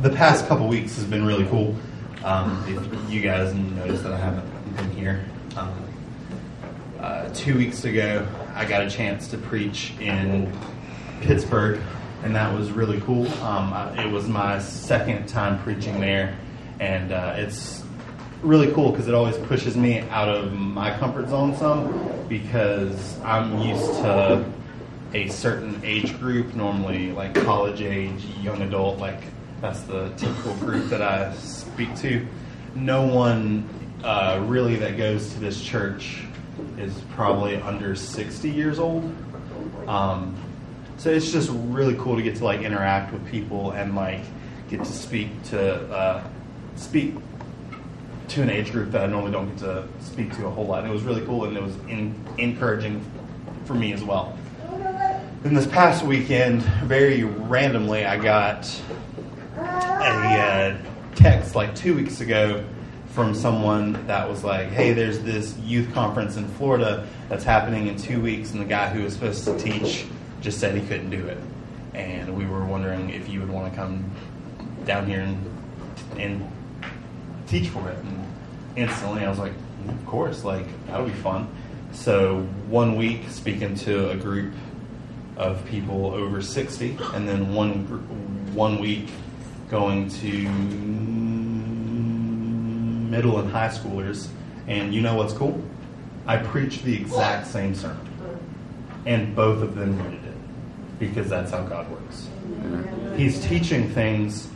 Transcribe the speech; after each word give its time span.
the 0.00 0.10
past 0.10 0.46
couple 0.46 0.68
weeks 0.68 0.94
has 0.96 1.04
been 1.04 1.26
really 1.26 1.46
cool. 1.46 1.74
Um, 2.24 2.64
if 2.68 3.10
you 3.10 3.20
guys 3.20 3.52
noticed 3.54 4.04
that 4.04 4.12
I 4.12 4.18
haven't 4.18 4.76
been 4.76 4.90
here, 4.92 5.24
um, 5.56 5.74
uh, 7.00 7.28
two 7.34 7.56
weeks 7.56 7.84
ago 7.84 8.26
I 8.54 8.64
got 8.64 8.82
a 8.82 8.90
chance 8.90 9.28
to 9.28 9.38
preach 9.38 9.94
in 10.00 10.52
Pittsburgh, 11.20 11.80
and 12.22 12.34
that 12.36 12.56
was 12.56 12.70
really 12.70 13.00
cool. 13.00 13.26
Um, 13.42 13.72
I, 13.72 14.04
it 14.04 14.12
was 14.12 14.28
my 14.28 14.60
second 14.60 15.28
time 15.28 15.60
preaching 15.62 16.00
there, 16.00 16.36
and 16.78 17.12
uh, 17.12 17.34
it's 17.36 17.82
really 18.42 18.72
cool 18.72 18.92
because 18.92 19.08
it 19.08 19.14
always 19.14 19.36
pushes 19.36 19.76
me 19.76 20.00
out 20.10 20.28
of 20.28 20.52
my 20.52 20.96
comfort 20.98 21.28
zone 21.28 21.56
some 21.56 22.28
because 22.28 23.18
I'm 23.20 23.58
used 23.62 23.92
to 23.94 24.44
a 25.12 25.28
certain 25.28 25.80
age 25.82 26.16
group, 26.20 26.54
normally 26.54 27.10
like 27.10 27.34
college 27.34 27.80
age, 27.80 28.24
young 28.42 28.62
adult, 28.62 28.98
like 28.98 29.20
that's 29.60 29.80
the 29.82 30.10
typical 30.16 30.54
group 30.54 30.88
that 30.90 31.02
I 31.02 31.34
speak 31.34 31.96
to. 31.98 32.26
No 32.74 33.06
one 33.06 33.68
uh, 34.04 34.42
really 34.46 34.76
that 34.76 34.96
goes 34.96 35.32
to 35.34 35.40
this 35.40 35.62
church 35.62 36.22
is 36.76 36.94
probably 37.14 37.56
under 37.56 37.94
60 37.96 38.50
years 38.50 38.78
old. 38.78 39.12
Um, 39.86 40.36
so 40.96 41.10
it's 41.10 41.30
just 41.30 41.50
really 41.52 41.96
cool 41.96 42.16
to 42.16 42.22
get 42.22 42.36
to 42.36 42.44
like 42.44 42.60
interact 42.62 43.12
with 43.12 43.26
people 43.28 43.72
and 43.72 43.94
like 43.94 44.20
get 44.68 44.80
to 44.80 44.92
speak 44.92 45.42
to 45.44 45.90
uh, 45.92 46.24
speak 46.76 47.14
to 48.28 48.42
an 48.42 48.50
age 48.50 48.72
group 48.72 48.90
that 48.90 49.02
I 49.02 49.06
normally 49.06 49.32
don't 49.32 49.48
get 49.50 49.58
to 49.58 49.88
speak 50.00 50.34
to 50.36 50.46
a 50.46 50.50
whole 50.50 50.66
lot. 50.66 50.80
And 50.80 50.90
it 50.90 50.92
was 50.92 51.02
really 51.02 51.24
cool 51.24 51.44
and 51.44 51.56
it 51.56 51.62
was 51.62 51.74
in, 51.88 52.14
encouraging 52.36 53.04
for 53.64 53.74
me 53.74 53.92
as 53.92 54.04
well. 54.04 54.36
Then 55.42 55.54
this 55.54 55.66
past 55.66 56.04
weekend, 56.04 56.62
very 56.84 57.24
randomly, 57.24 58.04
I 58.04 58.18
got 58.18 58.68
a 60.08 60.40
uh, 60.40 60.76
text 61.14 61.54
like 61.54 61.74
two 61.74 61.94
weeks 61.94 62.20
ago 62.20 62.64
from 63.10 63.34
someone 63.34 64.06
that 64.06 64.28
was 64.28 64.44
like, 64.44 64.68
"Hey, 64.70 64.92
there's 64.92 65.20
this 65.20 65.56
youth 65.58 65.92
conference 65.92 66.36
in 66.36 66.46
Florida 66.48 67.06
that's 67.28 67.44
happening 67.44 67.88
in 67.88 67.96
two 67.96 68.20
weeks, 68.20 68.52
and 68.52 68.60
the 68.60 68.64
guy 68.66 68.88
who 68.88 69.02
was 69.02 69.12
supposed 69.12 69.44
to 69.44 69.58
teach 69.58 70.06
just 70.40 70.58
said 70.58 70.74
he 70.74 70.86
couldn't 70.86 71.10
do 71.10 71.26
it, 71.26 71.38
and 71.94 72.36
we 72.36 72.46
were 72.46 72.64
wondering 72.64 73.10
if 73.10 73.28
you 73.28 73.40
would 73.40 73.50
want 73.50 73.70
to 73.70 73.76
come 73.76 74.04
down 74.84 75.06
here 75.06 75.20
and 75.20 75.50
and 76.18 76.52
teach 77.46 77.68
for 77.68 77.88
it." 77.88 77.98
And 77.98 78.24
instantly, 78.76 79.24
I 79.24 79.28
was 79.28 79.38
like, 79.38 79.52
"Of 79.88 80.06
course, 80.06 80.44
like 80.44 80.66
that'll 80.86 81.06
be 81.06 81.12
fun." 81.12 81.48
So 81.92 82.42
one 82.68 82.96
week, 82.96 83.28
speaking 83.28 83.74
to 83.76 84.10
a 84.10 84.16
group 84.16 84.54
of 85.36 85.64
people 85.66 86.06
over 86.14 86.40
60, 86.40 86.98
and 87.14 87.28
then 87.28 87.54
one 87.54 87.84
one 88.54 88.78
week 88.78 89.08
going 89.70 90.08
to 90.08 90.48
middle 93.10 93.38
and 93.38 93.50
high 93.50 93.68
schoolers. 93.68 94.28
And 94.66 94.94
you 94.94 95.00
know 95.00 95.14
what's 95.16 95.32
cool? 95.32 95.62
I 96.26 96.36
preached 96.36 96.84
the 96.84 96.94
exact 96.94 97.46
same 97.46 97.74
sermon, 97.74 98.06
and 99.06 99.34
both 99.34 99.62
of 99.62 99.74
them 99.74 99.96
needed 99.96 100.24
it 100.26 100.98
because 100.98 101.28
that's 101.28 101.50
how 101.50 101.62
God 101.62 101.90
works. 101.90 102.28
He's 103.16 103.40
teaching 103.46 103.88
things. 103.90 104.48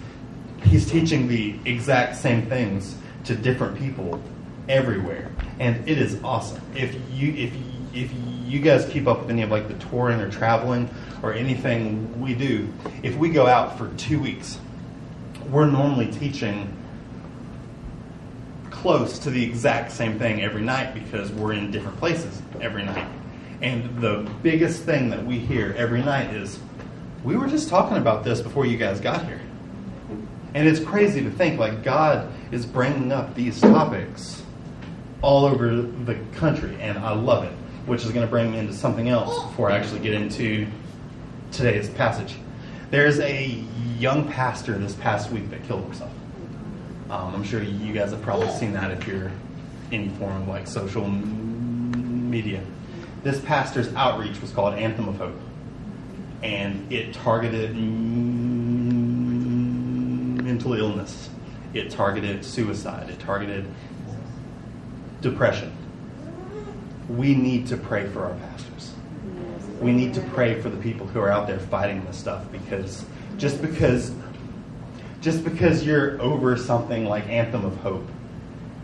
He's 0.64 0.88
teaching 0.88 1.28
the 1.28 1.58
exact 1.64 2.16
same 2.16 2.46
things 2.46 2.94
to 3.24 3.34
different 3.34 3.78
people 3.78 4.22
everywhere, 4.68 5.30
and 5.58 5.88
it 5.88 5.98
is 5.98 6.22
awesome. 6.22 6.60
If 6.74 6.94
you 7.10 7.32
if 7.32 7.54
if 7.94 8.12
you 8.46 8.60
guys 8.60 8.86
keep 8.86 9.06
up 9.06 9.20
with 9.20 9.30
any 9.30 9.42
of 9.42 9.50
like 9.50 9.68
the 9.68 9.74
touring 9.74 10.20
or 10.20 10.30
traveling 10.30 10.90
or 11.22 11.32
anything 11.32 12.20
we 12.20 12.34
do, 12.34 12.70
if 13.02 13.16
we 13.16 13.30
go 13.30 13.46
out 13.46 13.78
for 13.78 13.88
two 13.96 14.20
weeks, 14.20 14.58
we're 15.52 15.66
normally 15.66 16.10
teaching 16.10 16.74
close 18.70 19.18
to 19.20 19.30
the 19.30 19.44
exact 19.44 19.92
same 19.92 20.18
thing 20.18 20.42
every 20.42 20.62
night 20.62 20.94
because 20.94 21.30
we're 21.30 21.52
in 21.52 21.70
different 21.70 21.96
places 21.98 22.40
every 22.60 22.82
night. 22.82 23.06
And 23.60 24.00
the 24.00 24.28
biggest 24.42 24.82
thing 24.82 25.10
that 25.10 25.24
we 25.24 25.38
hear 25.38 25.74
every 25.76 26.02
night 26.02 26.34
is, 26.34 26.58
we 27.22 27.36
were 27.36 27.46
just 27.46 27.68
talking 27.68 27.98
about 27.98 28.24
this 28.24 28.40
before 28.40 28.66
you 28.66 28.76
guys 28.76 28.98
got 28.98 29.24
here. 29.26 29.40
And 30.54 30.66
it's 30.66 30.80
crazy 30.80 31.22
to 31.22 31.30
think 31.30 31.60
like 31.60 31.84
God 31.84 32.32
is 32.50 32.66
bringing 32.66 33.12
up 33.12 33.34
these 33.34 33.60
topics 33.60 34.42
all 35.20 35.44
over 35.44 35.82
the 35.82 36.18
country, 36.34 36.76
and 36.80 36.98
I 36.98 37.12
love 37.12 37.44
it, 37.44 37.52
which 37.86 38.04
is 38.04 38.10
going 38.10 38.26
to 38.26 38.30
bring 38.30 38.50
me 38.50 38.58
into 38.58 38.72
something 38.72 39.08
else 39.08 39.44
before 39.44 39.70
I 39.70 39.78
actually 39.78 40.00
get 40.00 40.14
into 40.14 40.66
today's 41.52 41.88
passage. 41.90 42.34
There's 42.90 43.20
a 43.20 43.62
young 44.02 44.28
pastor 44.28 44.76
this 44.78 44.94
past 44.96 45.30
week 45.30 45.48
that 45.50 45.62
killed 45.68 45.84
himself. 45.84 46.10
Um, 47.08 47.36
I'm 47.36 47.44
sure 47.44 47.62
you 47.62 47.92
guys 47.92 48.10
have 48.10 48.20
probably 48.22 48.50
seen 48.50 48.72
that 48.72 48.90
if 48.90 49.06
you're 49.06 49.30
any 49.92 50.08
form 50.08 50.42
of 50.42 50.48
like 50.48 50.66
social 50.66 51.06
media. 51.06 52.64
This 53.22 53.38
pastor's 53.40 53.94
outreach 53.94 54.40
was 54.40 54.50
called 54.50 54.74
Anthem 54.74 55.06
of 55.08 55.18
Hope, 55.18 55.38
and 56.42 56.92
it 56.92 57.14
targeted 57.14 57.76
mental 60.44 60.74
illness, 60.74 61.30
it 61.72 61.90
targeted 61.90 62.44
suicide, 62.44 63.08
it 63.08 63.20
targeted 63.20 63.66
depression. 65.20 65.70
We 67.08 67.36
need 67.36 67.68
to 67.68 67.76
pray 67.76 68.08
for 68.08 68.24
our 68.24 68.34
pastors. 68.34 68.94
We 69.80 69.92
need 69.92 70.14
to 70.14 70.20
pray 70.20 70.60
for 70.60 70.70
the 70.70 70.78
people 70.78 71.06
who 71.06 71.20
are 71.20 71.30
out 71.30 71.46
there 71.46 71.60
fighting 71.60 72.04
this 72.04 72.16
stuff 72.16 72.50
because 72.50 73.04
just 73.42 73.60
because 73.60 74.12
just 75.20 75.42
because 75.42 75.84
you're 75.84 76.20
over 76.22 76.56
something 76.56 77.06
like 77.06 77.26
Anthem 77.26 77.64
of 77.64 77.76
Hope, 77.78 78.06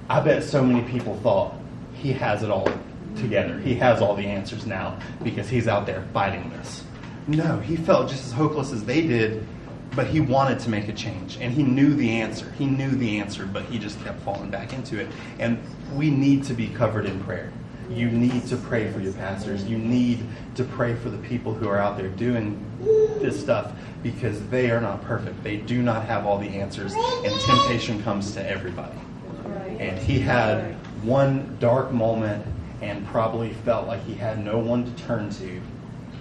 I 0.09 0.19
bet 0.19 0.43
so 0.43 0.65
many 0.65 0.83
people 0.91 1.17
thought 1.19 1.55
he 1.95 2.13
has 2.13 2.43
it 2.43 2.51
all 2.51 2.69
together. 3.17 3.61
He 3.61 3.77
has 3.77 4.03
all 4.03 4.17
the 4.17 4.27
answers 4.27 4.67
now 4.67 4.99
because 5.23 5.49
he's 5.49 5.69
out 5.69 5.87
there 5.87 6.03
fighting 6.13 6.51
this. 6.51 6.83
No, 7.29 7.61
he 7.61 7.77
felt 7.77 8.09
just 8.09 8.27
as 8.27 8.33
hopeless 8.33 8.73
as 8.73 8.85
they 8.85 9.03
did, 9.03 9.47
but 9.95 10.09
he 10.09 10.21
wanted 10.21 10.59
to 10.61 10.71
make 10.71 10.89
a 10.89 10.93
change 10.93 11.39
and 11.41 11.53
he 11.53 11.63
knew 11.63 11.95
the 11.95 12.11
answer. 12.11 12.51
He 12.59 12.67
knew 12.67 12.91
the 12.91 13.21
answer, 13.21 13.47
but 13.47 13.65
he 13.67 13.79
just 13.79 14.03
kept 14.03 14.21
falling 14.23 14.51
back 14.51 14.73
into 14.73 14.99
it. 14.99 15.07
And 15.39 15.63
we 15.95 16.11
need 16.11 16.43
to 16.45 16.55
be 16.55 16.67
covered 16.69 17.07
in 17.07 17.23
prayer. 17.23 17.53
You 17.91 18.11
need 18.11 18.47
to 18.47 18.57
pray 18.57 18.91
for 18.93 19.01
your 19.01 19.15
pastors. 19.15 19.65
You 19.65 19.79
need 19.79 20.25
to 20.57 20.65
pray 20.65 20.95
for 20.95 21.09
the 21.09 21.19
people 21.19 21.55
who 21.55 21.69
are 21.69 21.79
out 21.79 21.97
there 21.97 22.09
doing 22.09 22.65
this 23.21 23.41
stuff 23.41 23.73
because 24.03 24.47
they 24.49 24.71
are 24.71 24.81
not 24.81 25.03
perfect. 25.05 25.43
They 25.43 25.57
do 25.57 25.83
not 25.83 26.05
have 26.05 26.27
all 26.27 26.39
the 26.39 26.49
answers, 26.49 26.93
and 26.95 27.41
temptation 27.41 28.03
comes 28.03 28.33
to 28.33 28.49
everybody. 28.49 28.99
And 29.79 29.99
he 29.99 30.21
had 30.21 30.75
one 31.03 31.57
dark 31.61 31.93
moment 31.93 32.45
and 32.83 33.07
probably 33.07 33.53
felt 33.53 33.87
like 33.87 34.05
he 34.05 34.15
had 34.15 34.45
no 34.45 34.59
one 34.59 34.85
to 34.85 35.03
turn 35.03 35.31
to, 35.31 35.61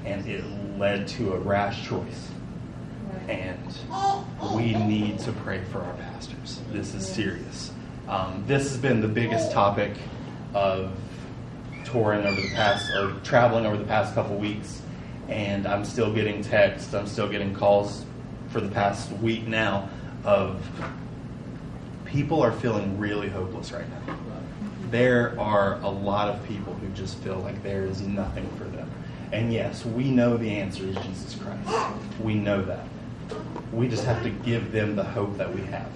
and 0.05 0.25
it 0.27 0.43
led 0.77 1.07
to 1.09 1.33
a 1.33 1.39
rash 1.39 1.87
choice. 1.87 2.31
And 3.27 3.77
we 4.55 4.73
need 4.73 5.19
to 5.19 5.31
pray 5.31 5.63
for 5.71 5.79
our 5.81 5.93
pastors. 5.95 6.61
This 6.71 6.93
is 6.93 7.05
serious. 7.05 7.71
Um, 8.07 8.43
this 8.47 8.69
has 8.69 8.77
been 8.77 9.01
the 9.01 9.07
biggest 9.07 9.51
topic 9.51 9.97
of 10.53 10.91
touring 11.97 12.25
over 12.25 12.39
the 12.39 12.49
past 12.49 12.91
or 12.91 13.11
traveling 13.23 13.65
over 13.65 13.77
the 13.77 13.83
past 13.85 14.13
couple 14.13 14.35
weeks, 14.35 14.81
and 15.29 15.65
I'm 15.65 15.83
still 15.83 16.13
getting 16.13 16.43
texts, 16.43 16.93
I'm 16.93 17.07
still 17.07 17.27
getting 17.27 17.53
calls 17.53 18.05
for 18.49 18.61
the 18.61 18.69
past 18.69 19.11
week 19.13 19.47
now 19.47 19.89
of 20.23 20.63
people 22.05 22.41
are 22.41 22.51
feeling 22.51 22.97
really 22.99 23.29
hopeless 23.29 23.71
right 23.71 23.85
now. 23.89 24.15
There 24.91 25.37
are 25.39 25.79
a 25.81 25.89
lot 25.89 26.29
of 26.29 26.45
people 26.47 26.73
who 26.75 26.87
just 26.89 27.17
feel 27.19 27.39
like 27.39 27.61
there 27.63 27.83
is 27.83 28.01
nothing 28.01 28.47
for 28.57 28.65
them. 28.65 28.89
And 29.33 29.51
yes, 29.51 29.83
we 29.83 30.09
know 30.11 30.37
the 30.37 30.49
answer 30.49 30.85
is 30.85 30.95
Jesus 30.97 31.35
Christ. 31.35 31.95
We 32.21 32.35
know 32.35 32.63
that. 32.63 32.85
We 33.73 33.89
just 33.89 34.05
have 34.05 34.23
to 34.23 34.29
give 34.29 34.71
them 34.71 34.95
the 34.95 35.03
hope 35.03 35.35
that 35.37 35.53
we 35.53 35.61
have. 35.63 35.91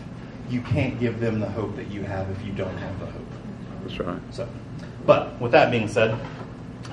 You 0.49 0.61
can't 0.61 0.99
give 0.99 1.21
them 1.21 1.39
the 1.39 1.47
hope 1.47 1.77
that 1.77 1.89
you 1.89 2.03
have 2.03 2.29
if 2.31 2.45
you 2.45 2.51
don't 2.51 2.75
have 2.77 2.99
the 2.99 3.05
hope. 3.05 3.27
That's 3.83 3.99
right. 3.99 4.19
So, 4.31 4.49
but 5.05 5.39
with 5.41 5.51
that 5.51 5.71
being 5.71 5.87
said, 5.87 6.17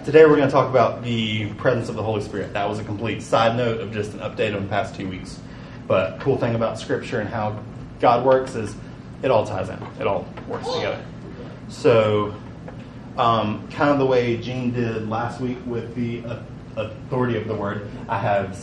today 0.05 0.25
we're 0.25 0.37
going 0.37 0.49
to 0.49 0.53
talk 0.53 0.69
about 0.71 1.03
the 1.03 1.53
presence 1.55 1.89
of 1.89 1.97
the 1.97 2.03
Holy 2.03 2.23
Spirit. 2.23 2.53
That 2.53 2.69
was 2.69 2.79
a 2.79 2.85
complete 2.85 3.23
side 3.23 3.57
note 3.57 3.81
of 3.81 3.93
just 3.93 4.13
an 4.15 4.21
update 4.21 4.55
on 4.57 4.63
the 4.63 4.69
past 4.69 4.95
two 4.95 5.09
weeks. 5.09 5.39
But 5.87 6.21
cool 6.21 6.37
thing 6.39 6.55
about 6.55 6.79
Scripture 6.79 7.21
and 7.21 7.29
how 7.29 7.63
God 8.01 8.25
works 8.25 8.55
is 8.55 8.75
it 9.23 9.31
all 9.31 9.47
ties 9.47 9.69
in. 9.69 9.79
It 10.01 10.07
all 10.07 10.27
works 10.49 10.67
together. 10.73 11.05
So, 11.69 12.35
um, 13.17 13.67
kind 13.69 13.91
of 13.91 13.99
the 13.99 14.07
way 14.07 14.37
Gene 14.37 14.73
did 14.73 15.09
last 15.09 15.41
week 15.41 15.59
with 15.67 15.95
the 15.95 16.25
uh, 16.25 16.43
authority 16.77 17.37
of 17.37 17.49
the 17.49 17.55
Word, 17.55 17.89
I 18.09 18.19
have 18.19 18.51
s- 18.53 18.63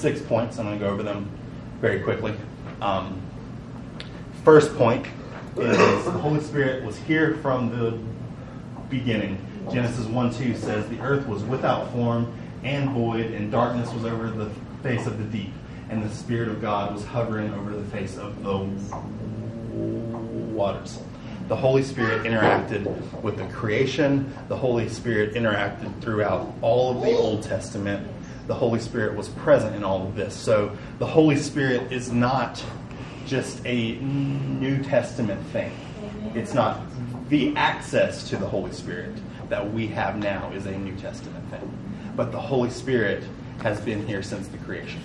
six 0.00 0.20
points. 0.22 0.58
I'm 0.58 0.66
going 0.66 0.78
to 0.78 0.84
go 0.84 0.90
over 0.90 1.02
them 1.02 1.28
very 1.80 2.00
quickly. 2.00 2.34
Um, 2.80 3.20
first 4.44 4.74
point 4.76 5.06
is 5.56 6.04
the 6.04 6.10
Holy 6.12 6.40
Spirit 6.40 6.84
was 6.84 6.96
here 6.96 7.36
from 7.42 7.68
the 7.70 7.98
beginning. 8.90 9.38
Genesis 9.72 10.06
1 10.06 10.34
2 10.34 10.56
says, 10.56 10.88
The 10.88 11.00
earth 11.00 11.26
was 11.26 11.42
without 11.44 11.90
form 11.92 12.32
and 12.62 12.90
void, 12.90 13.26
and 13.26 13.50
darkness 13.50 13.92
was 13.92 14.04
over 14.04 14.30
the 14.30 14.50
face 14.82 15.06
of 15.06 15.18
the 15.18 15.24
deep. 15.24 15.52
and 15.88 16.02
the 16.02 16.14
Spirit 16.14 16.48
of 16.48 16.60
God 16.60 16.94
was 16.94 17.04
hovering 17.04 17.52
over 17.54 17.70
the 17.70 17.84
face 17.86 18.16
of 18.16 18.42
the 18.44 18.58
waters. 20.52 21.00
The 21.48 21.56
Holy 21.56 21.82
Spirit 21.82 22.22
interacted 22.22 22.84
with 23.22 23.36
the 23.36 23.46
creation. 23.48 24.32
The 24.46 24.56
Holy 24.56 24.88
Spirit 24.88 25.34
interacted 25.34 26.00
throughout 26.00 26.54
all 26.62 26.92
of 26.96 27.02
the 27.02 27.10
Old 27.10 27.42
Testament. 27.42 28.06
The 28.46 28.54
Holy 28.54 28.78
Spirit 28.78 29.16
was 29.16 29.28
present 29.30 29.74
in 29.74 29.82
all 29.82 30.06
of 30.06 30.14
this. 30.14 30.34
So 30.34 30.76
the 31.00 31.06
Holy 31.06 31.36
Spirit 31.36 31.90
is 31.90 32.12
not 32.12 32.62
just 33.26 33.60
a 33.66 33.96
New 33.96 34.80
Testament 34.84 35.44
thing. 35.48 35.72
It's 36.36 36.54
not 36.54 36.80
the 37.30 37.56
access 37.56 38.28
to 38.28 38.36
the 38.36 38.46
Holy 38.46 38.72
Spirit 38.72 39.14
that 39.48 39.72
we 39.72 39.86
have 39.86 40.18
now 40.18 40.50
is 40.52 40.66
a 40.66 40.76
New 40.76 40.96
Testament 40.96 41.48
thing. 41.50 41.78
But 42.16 42.32
the 42.32 42.40
Holy 42.40 42.70
Spirit 42.70 43.22
has 43.62 43.80
been 43.80 44.04
here 44.06 44.22
since 44.22 44.48
the 44.48 44.58
creation. 44.58 45.00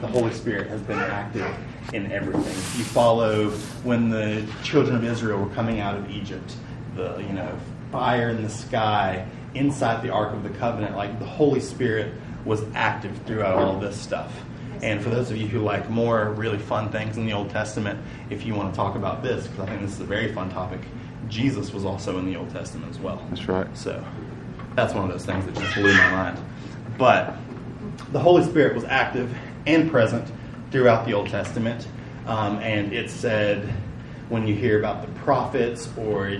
The 0.00 0.06
Holy 0.06 0.32
Spirit 0.32 0.68
has 0.68 0.80
been 0.80 0.98
active 0.98 1.54
in 1.92 2.10
everything. 2.10 2.54
You 2.78 2.84
follow 2.84 3.50
when 3.84 4.08
the 4.08 4.46
children 4.62 4.96
of 4.96 5.04
Israel 5.04 5.38
were 5.42 5.54
coming 5.54 5.80
out 5.80 5.96
of 5.96 6.10
Egypt, 6.10 6.54
the 6.94 7.18
you 7.18 7.32
know 7.32 7.56
fire 7.92 8.30
in 8.30 8.42
the 8.42 8.48
sky 8.48 9.26
inside 9.54 10.02
the 10.02 10.10
Ark 10.10 10.32
of 10.32 10.42
the 10.42 10.50
Covenant, 10.50 10.96
like 10.96 11.18
the 11.18 11.26
Holy 11.26 11.60
Spirit 11.60 12.12
was 12.44 12.62
active 12.74 13.18
throughout 13.26 13.58
all 13.58 13.78
this 13.78 14.00
stuff. 14.00 14.32
And 14.82 15.02
for 15.02 15.10
those 15.10 15.30
of 15.30 15.36
you 15.36 15.48
who 15.48 15.60
like 15.60 15.88
more 15.90 16.30
really 16.32 16.58
fun 16.58 16.90
things 16.90 17.16
in 17.16 17.26
the 17.26 17.32
Old 17.32 17.50
Testament, 17.50 17.98
if 18.30 18.44
you 18.44 18.54
want 18.54 18.72
to 18.72 18.76
talk 18.76 18.94
about 18.94 19.22
this, 19.22 19.46
because 19.46 19.60
I 19.60 19.66
think 19.66 19.80
this 19.82 19.92
is 19.92 20.00
a 20.00 20.04
very 20.04 20.32
fun 20.32 20.50
topic, 20.50 20.80
Jesus 21.28 21.72
was 21.72 21.84
also 21.84 22.18
in 22.18 22.26
the 22.26 22.36
Old 22.36 22.50
Testament 22.50 22.90
as 22.90 22.98
well. 22.98 23.24
That's 23.28 23.48
right. 23.48 23.66
So 23.76 24.04
that's 24.74 24.94
one 24.94 25.04
of 25.04 25.10
those 25.10 25.24
things 25.24 25.44
that 25.46 25.54
just 25.54 25.74
blew 25.74 25.92
my 25.92 26.10
mind. 26.10 26.38
But 26.98 27.36
the 28.12 28.20
Holy 28.20 28.44
Spirit 28.44 28.74
was 28.74 28.84
active 28.84 29.34
and 29.66 29.90
present 29.90 30.30
throughout 30.70 31.06
the 31.06 31.14
Old 31.14 31.28
Testament. 31.28 31.86
Um, 32.26 32.58
and 32.58 32.92
it 32.92 33.10
said 33.10 33.72
when 34.28 34.46
you 34.46 34.54
hear 34.54 34.78
about 34.78 35.06
the 35.06 35.12
prophets 35.20 35.88
or 35.96 36.36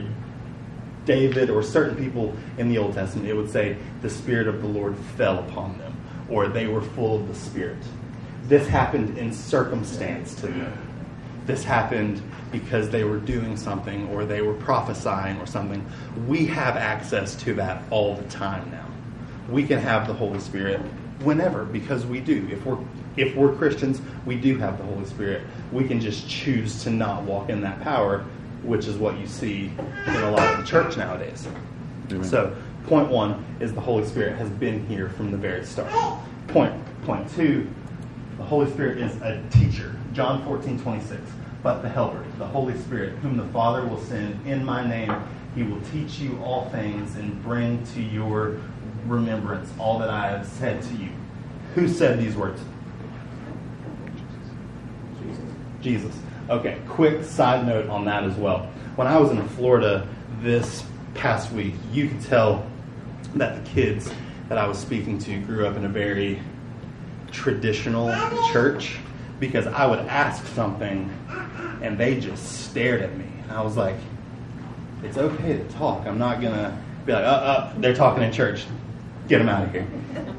David 1.05 1.51
or 1.51 1.63
certain 1.63 1.97
people 1.97 2.35
in 2.59 2.69
the 2.69 2.79
Old 2.79 2.95
Testament, 2.95 3.29
it 3.29 3.35
would 3.35 3.51
say 3.51 3.77
the 4.03 4.11
Spirit 4.11 4.49
of 4.49 4.61
the 4.61 4.69
Lord 4.69 4.97
fell 5.17 5.39
upon 5.39 5.79
them 5.79 5.97
or 6.29 6.49
they 6.49 6.67
were 6.67 6.83
full 6.83 7.17
of 7.17 7.29
the 7.29 7.35
Spirit. 7.35 7.79
This 8.45 8.67
happened 8.67 9.19
in 9.19 9.33
circumstance 9.33 10.35
to 10.37 10.49
them. 10.49 10.86
This 11.47 11.63
happened 11.63 12.21
because 12.51 12.91
they 12.91 13.05
were 13.05 13.19
doing 13.19 13.57
something 13.57 14.09
or 14.09 14.25
they 14.25 14.43
were 14.43 14.55
prophesying 14.55 15.39
or 15.39 15.47
something. 15.47 15.85
We 16.27 16.47
have 16.47 16.77
access 16.77 17.35
to 17.45 17.55
that 17.55 17.83
all 17.91 18.15
the 18.15 18.25
time 18.25 18.71
now. 18.71 18.87
We 19.49 19.67
can 19.67 19.79
have 19.79 20.07
the 20.07 20.13
Holy 20.13 20.41
Spirit 20.41 20.81
whenever 21.23 21.65
because 21.65 22.05
we 22.05 22.21
do. 22.21 22.49
If 22.51 22.65
we're 22.65 22.79
if 23.17 23.35
we're 23.35 23.55
Christians, 23.55 24.01
we 24.27 24.37
do 24.37 24.59
have 24.59 24.77
the 24.79 24.85
Holy 24.85 25.07
Spirit. 25.07 25.43
We 25.73 25.87
can 25.87 26.01
just 26.01 26.29
choose 26.29 26.83
to 26.85 26.91
not 26.91 27.23
walk 27.23 27.49
in 27.49 27.61
that 27.63 27.81
power, 27.81 28.25
which 28.63 28.87
is 28.87 28.97
what 28.97 29.17
you 29.19 29.27
see 29.27 29.73
in 30.07 30.15
a 30.15 30.31
lot 30.31 30.53
of 30.53 30.59
the 30.59 30.65
church 30.65 30.97
nowadays. 30.97 31.49
Amen. 32.11 32.25
So, 32.25 32.55
point 32.87 33.09
one 33.09 33.45
is 33.61 33.73
the 33.73 33.81
Holy 33.81 34.05
Spirit 34.05 34.37
has 34.37 34.51
been 34.51 34.87
here 34.87 35.09
from 35.11 35.31
the 35.31 35.37
very 35.37 35.65
start. 35.65 35.93
Point 36.49 36.75
point 37.05 37.31
two, 37.35 37.69
the 38.37 38.45
Holy 38.45 38.71
Spirit 38.71 38.99
is 38.99 39.17
a 39.23 39.43
teacher. 39.51 39.97
John 40.17 40.43
14, 40.47 40.81
26. 40.81 41.21
But 41.63 41.83
the 41.83 41.91
Helper, 41.91 42.25
the 42.39 42.47
Holy 42.47 42.77
Spirit, 42.79 43.19
whom 43.19 43.37
the 43.37 43.45
Father 43.49 43.87
will 43.87 44.01
send 44.01 44.47
in 44.47 44.65
my 44.65 44.87
name, 44.87 45.15
he 45.55 45.63
will 45.63 45.81
teach 45.93 46.19
you 46.19 46.41
all 46.43 46.71
things 46.71 47.17
and 47.17 47.43
bring 47.43 47.85
to 47.89 48.01
your 48.01 48.59
remembrance 49.05 49.71
all 49.79 49.99
that 49.99 50.09
I 50.09 50.29
have 50.29 50.47
said 50.47 50.81
to 50.85 50.95
you. 50.95 51.11
Who 51.75 51.87
said 51.87 52.19
these 52.19 52.35
words? 52.35 52.63
Jesus. 55.23 55.45
Jesus. 55.83 56.17
Okay, 56.49 56.81
quick 56.89 57.23
side 57.23 57.67
note 57.67 57.91
on 57.91 58.07
that 58.07 58.25
as 58.25 58.37
well. 58.37 58.71
When 58.95 59.07
I 59.07 59.19
was 59.19 59.31
in 59.31 59.47
Florida 59.51 60.09
this 60.41 60.83
past 61.13 61.53
week, 61.53 61.75
you 61.93 62.09
could 62.09 62.23
tell 62.23 62.67
that 63.35 63.63
the 63.63 63.71
kids 63.71 64.11
that 64.49 64.57
I 64.57 64.67
was 64.67 64.79
speaking 64.79 65.19
to 65.19 65.39
grew 65.41 65.67
up 65.67 65.77
in 65.77 65.85
a 65.85 65.91
very 65.91 66.41
traditional 67.33 68.11
church 68.51 68.97
because 69.39 69.67
I 69.67 69.87
would 69.87 70.01
ask 70.01 70.47
something 70.49 71.11
and 71.83 71.99
they 71.99 72.19
just 72.19 72.69
stared 72.69 73.03
at 73.03 73.17
me. 73.17 73.27
And 73.43 73.53
I 73.53 73.63
was 73.63 73.77
like, 73.77 73.97
it's 75.03 75.19
okay 75.19 75.59
to 75.59 75.65
talk. 75.71 76.07
I'm 76.07 76.19
not 76.19 76.41
going 76.41 76.55
to 76.55 76.77
be 77.05 77.13
like, 77.13 77.25
uh, 77.25 77.27
uh, 77.27 77.75
they're 77.79 77.95
talking 77.95 78.23
in 78.23 78.33
church. 78.33 78.67
Get 79.29 79.39
them 79.39 79.49
out 79.49 79.65
of 79.65 79.73
here. 79.73 79.87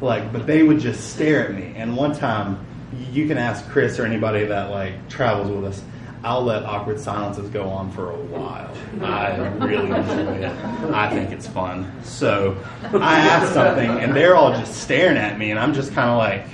Like, 0.01 0.31
but 0.31 0.47
they 0.47 0.63
would 0.63 0.79
just 0.79 1.13
stare 1.13 1.49
at 1.49 1.53
me. 1.53 1.73
And 1.75 1.95
one 1.95 2.15
time, 2.15 2.65
you 3.11 3.27
can 3.27 3.37
ask 3.37 3.67
Chris 3.69 3.99
or 3.99 4.05
anybody 4.05 4.45
that 4.45 4.71
like 4.71 5.09
travels 5.09 5.51
with 5.51 5.65
us. 5.65 5.83
I'll 6.23 6.43
let 6.43 6.63
awkward 6.63 6.99
silences 6.99 7.49
go 7.49 7.69
on 7.69 7.91
for 7.91 8.11
a 8.11 8.15
while. 8.15 8.73
I 9.01 9.37
really 9.63 9.91
enjoy 9.91 10.37
it. 10.39 10.51
I 10.91 11.09
think 11.09 11.31
it's 11.31 11.47
fun. 11.47 11.91
So 12.03 12.57
I 12.93 13.19
ask 13.19 13.53
something, 13.53 13.89
and 13.89 14.15
they're 14.15 14.35
all 14.35 14.51
just 14.51 14.81
staring 14.81 15.17
at 15.17 15.37
me, 15.37 15.51
and 15.51 15.59
I'm 15.59 15.73
just 15.73 15.93
kind 15.93 16.09
of 16.09 16.17
like, 16.17 16.47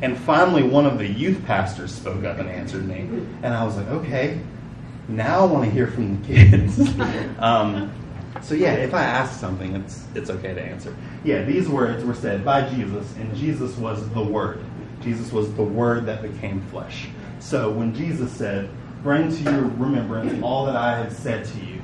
And 0.00 0.16
finally, 0.16 0.62
one 0.62 0.86
of 0.86 0.98
the 0.98 1.06
youth 1.06 1.44
pastors 1.44 1.92
spoke 1.92 2.24
up 2.24 2.38
and 2.38 2.48
answered 2.48 2.86
me. 2.86 3.00
And 3.42 3.54
I 3.54 3.64
was 3.64 3.76
like, 3.76 3.88
okay, 3.88 4.40
now 5.08 5.40
I 5.40 5.44
want 5.44 5.64
to 5.64 5.70
hear 5.70 5.88
from 5.88 6.20
the 6.20 6.26
kids. 6.26 6.78
um, 7.38 7.92
so, 8.42 8.54
yeah, 8.54 8.74
if 8.74 8.94
I 8.94 9.02
ask 9.02 9.38
something, 9.38 9.74
it's, 9.74 10.04
it's 10.14 10.30
okay 10.30 10.54
to 10.54 10.62
answer. 10.62 10.94
Yeah, 11.24 11.42
these 11.42 11.68
words 11.68 12.04
were 12.04 12.14
said 12.14 12.44
by 12.44 12.68
Jesus, 12.68 13.12
and 13.16 13.34
Jesus 13.34 13.76
was 13.76 14.08
the 14.10 14.22
Word. 14.22 14.64
Jesus 15.02 15.32
was 15.32 15.52
the 15.54 15.62
Word 15.62 16.06
that 16.06 16.22
became 16.22 16.60
flesh. 16.68 17.08
So, 17.40 17.70
when 17.70 17.94
Jesus 17.94 18.30
said, 18.30 18.70
Bring 19.02 19.30
to 19.30 19.42
your 19.42 19.62
remembrance 19.62 20.42
all 20.42 20.66
that 20.66 20.74
I 20.74 20.98
have 20.98 21.12
said 21.12 21.44
to 21.46 21.58
you, 21.64 21.80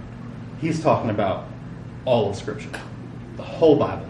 he's 0.60 0.82
talking 0.82 1.10
about 1.10 1.46
all 2.04 2.28
of 2.28 2.36
Scripture, 2.36 2.70
the 3.36 3.42
whole 3.42 3.76
Bible, 3.76 4.08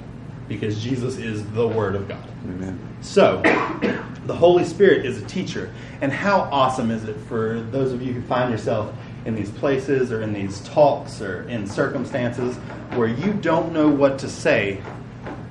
because 0.48 0.82
Jesus 0.82 1.16
is 1.16 1.44
the 1.50 1.66
Word 1.66 1.94
of 1.94 2.08
God. 2.08 2.28
Amen. 2.44 2.78
So, 3.00 3.40
the 4.26 4.34
Holy 4.34 4.64
Spirit 4.64 5.06
is 5.06 5.22
a 5.22 5.26
teacher. 5.26 5.72
And 6.00 6.12
how 6.12 6.40
awesome 6.52 6.90
is 6.90 7.04
it 7.04 7.16
for 7.28 7.60
those 7.70 7.92
of 7.92 8.02
you 8.02 8.12
who 8.12 8.22
find 8.22 8.50
yourself 8.50 8.94
in 9.24 9.34
these 9.34 9.50
places 9.50 10.12
or 10.12 10.22
in 10.22 10.32
these 10.32 10.60
talks 10.60 11.20
or 11.20 11.48
in 11.48 11.66
circumstances 11.66 12.56
where 12.94 13.08
you 13.08 13.32
don't 13.32 13.72
know 13.72 13.88
what 13.88 14.18
to 14.18 14.28
say, 14.28 14.82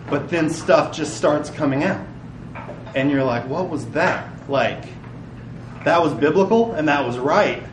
but 0.09 0.29
then 0.29 0.49
stuff 0.49 0.95
just 0.95 1.17
starts 1.17 1.49
coming 1.49 1.83
out. 1.83 2.05
And 2.95 3.09
you're 3.09 3.23
like, 3.23 3.47
what 3.47 3.69
was 3.69 3.87
that? 3.91 4.29
Like, 4.47 4.83
that 5.83 6.01
was 6.01 6.13
biblical 6.13 6.73
and 6.73 6.87
that 6.87 7.05
was 7.05 7.17
right, 7.17 7.63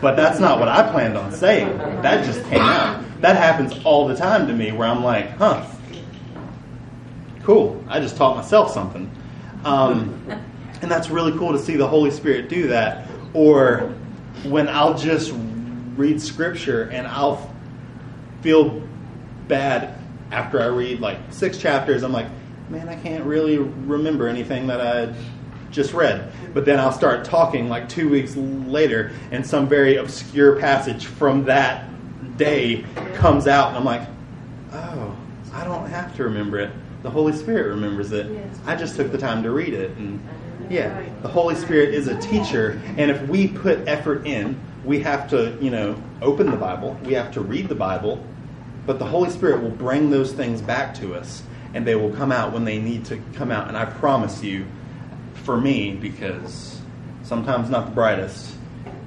but 0.00 0.16
that's 0.16 0.40
not 0.40 0.58
what 0.58 0.68
I 0.68 0.90
planned 0.90 1.16
on 1.16 1.32
saying. 1.32 1.78
That 1.78 2.24
just 2.24 2.42
came 2.48 2.60
out. 2.60 3.04
That 3.20 3.36
happens 3.36 3.72
all 3.84 4.08
the 4.08 4.16
time 4.16 4.48
to 4.48 4.52
me 4.52 4.72
where 4.72 4.88
I'm 4.88 5.02
like, 5.04 5.30
huh, 5.38 5.64
cool. 7.44 7.82
I 7.88 8.00
just 8.00 8.16
taught 8.16 8.36
myself 8.36 8.72
something. 8.72 9.10
Um, 9.64 10.26
and 10.82 10.90
that's 10.90 11.10
really 11.10 11.36
cool 11.38 11.52
to 11.52 11.58
see 11.58 11.76
the 11.76 11.86
Holy 11.86 12.10
Spirit 12.10 12.48
do 12.48 12.68
that. 12.68 13.06
Or 13.32 13.92
when 14.44 14.68
I'll 14.68 14.96
just 14.96 15.32
read 15.96 16.20
scripture 16.20 16.90
and 16.90 17.06
I'll 17.06 17.54
feel 18.42 18.82
bad 19.46 19.98
after 20.30 20.60
I 20.60 20.66
read 20.66 21.00
like 21.00 21.18
six 21.30 21.58
chapters. 21.58 22.02
I'm 22.02 22.12
like, 22.12 22.26
man, 22.68 22.88
I 22.88 22.96
can't 22.96 23.24
really 23.24 23.58
remember 23.58 24.26
anything 24.26 24.66
that 24.66 24.80
I 24.80 25.14
just 25.70 25.92
read. 25.92 26.32
But 26.52 26.64
then 26.64 26.78
I'll 26.78 26.92
start 26.92 27.24
talking 27.24 27.68
like 27.68 27.88
two 27.88 28.08
weeks 28.08 28.36
later, 28.36 29.12
and 29.30 29.46
some 29.46 29.68
very 29.68 29.96
obscure 29.96 30.58
passage 30.58 31.06
from 31.06 31.44
that 31.44 31.86
day 32.36 32.84
comes 33.14 33.46
out, 33.46 33.68
and 33.68 33.76
I'm 33.76 33.84
like, 33.84 34.08
oh, 34.72 35.16
I 35.52 35.64
don't 35.64 35.88
have 35.88 36.16
to 36.16 36.24
remember 36.24 36.58
it. 36.58 36.70
The 37.04 37.10
Holy 37.10 37.34
Spirit 37.34 37.68
remembers 37.68 38.12
it. 38.12 38.26
I 38.66 38.74
just 38.74 38.96
took 38.96 39.12
the 39.12 39.18
time 39.18 39.42
to 39.42 39.50
read 39.50 39.74
it. 39.74 39.90
And 39.98 40.26
yeah, 40.70 41.04
the 41.20 41.28
Holy 41.28 41.54
Spirit 41.54 41.92
is 41.92 42.08
a 42.08 42.18
teacher, 42.18 42.80
and 42.96 43.10
if 43.10 43.28
we 43.28 43.46
put 43.46 43.86
effort 43.86 44.26
in, 44.26 44.58
we 44.86 45.00
have 45.00 45.28
to, 45.28 45.54
you 45.60 45.70
know, 45.70 46.02
open 46.22 46.50
the 46.50 46.56
Bible, 46.56 46.98
we 47.04 47.12
have 47.12 47.30
to 47.34 47.42
read 47.42 47.68
the 47.68 47.74
Bible, 47.74 48.24
but 48.86 48.98
the 48.98 49.04
Holy 49.04 49.28
Spirit 49.28 49.62
will 49.62 49.68
bring 49.68 50.08
those 50.08 50.32
things 50.32 50.62
back 50.62 50.94
to 50.94 51.14
us, 51.14 51.42
and 51.74 51.86
they 51.86 51.94
will 51.94 52.10
come 52.14 52.32
out 52.32 52.54
when 52.54 52.64
they 52.64 52.78
need 52.78 53.04
to 53.04 53.20
come 53.34 53.50
out. 53.50 53.68
And 53.68 53.76
I 53.76 53.84
promise 53.84 54.42
you, 54.42 54.64
for 55.34 55.60
me, 55.60 55.94
because 55.94 56.80
sometimes 57.22 57.68
not 57.68 57.84
the 57.84 57.92
brightest, 57.92 58.54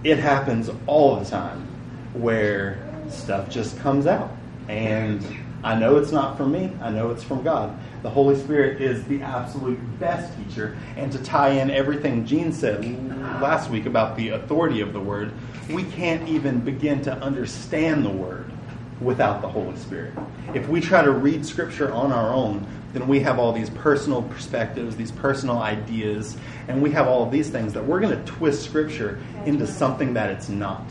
it 0.03 0.19
happens 0.19 0.69
all 0.85 1.15
the 1.15 1.25
time 1.25 1.67
where 2.13 2.77
stuff 3.09 3.49
just 3.49 3.79
comes 3.79 4.05
out. 4.05 4.29
And 4.67 5.25
I 5.63 5.75
know 5.75 5.97
it's 5.97 6.11
not 6.11 6.37
from 6.37 6.51
me, 6.51 6.71
I 6.81 6.89
know 6.91 7.09
it's 7.09 7.23
from 7.23 7.43
God. 7.43 7.77
The 8.03 8.09
Holy 8.09 8.35
Spirit 8.39 8.81
is 8.81 9.03
the 9.05 9.21
absolute 9.21 9.79
best 9.99 10.37
teacher. 10.37 10.77
And 10.95 11.11
to 11.11 11.21
tie 11.23 11.49
in 11.49 11.71
everything 11.71 12.25
Gene 12.25 12.51
said 12.53 12.83
last 13.41 13.69
week 13.69 13.85
about 13.85 14.15
the 14.15 14.29
authority 14.29 14.81
of 14.81 14.93
the 14.93 14.99
Word, 14.99 15.31
we 15.69 15.83
can't 15.83 16.27
even 16.29 16.59
begin 16.59 17.01
to 17.03 17.13
understand 17.13 18.05
the 18.05 18.09
Word 18.09 18.51
without 19.01 19.41
the 19.41 19.47
Holy 19.47 19.75
Spirit. 19.77 20.13
If 20.53 20.67
we 20.69 20.79
try 20.79 21.03
to 21.03 21.11
read 21.11 21.45
Scripture 21.45 21.91
on 21.91 22.11
our 22.11 22.33
own, 22.33 22.65
then 22.93 23.07
we 23.07 23.19
have 23.19 23.37
all 23.37 23.51
these 23.51 23.69
personal 23.69 24.21
perspectives, 24.23 24.95
these 24.95 25.11
personal 25.11 25.57
ideas, 25.59 26.37
and 26.67 26.81
we 26.81 26.91
have 26.91 27.07
all 27.07 27.23
of 27.23 27.31
these 27.31 27.49
things 27.49 27.73
that 27.73 27.85
we're 27.85 27.99
going 27.99 28.17
to 28.17 28.31
twist 28.31 28.63
Scripture 28.63 29.19
into 29.45 29.67
something 29.67 30.13
that 30.13 30.29
it's 30.29 30.49
not. 30.49 30.83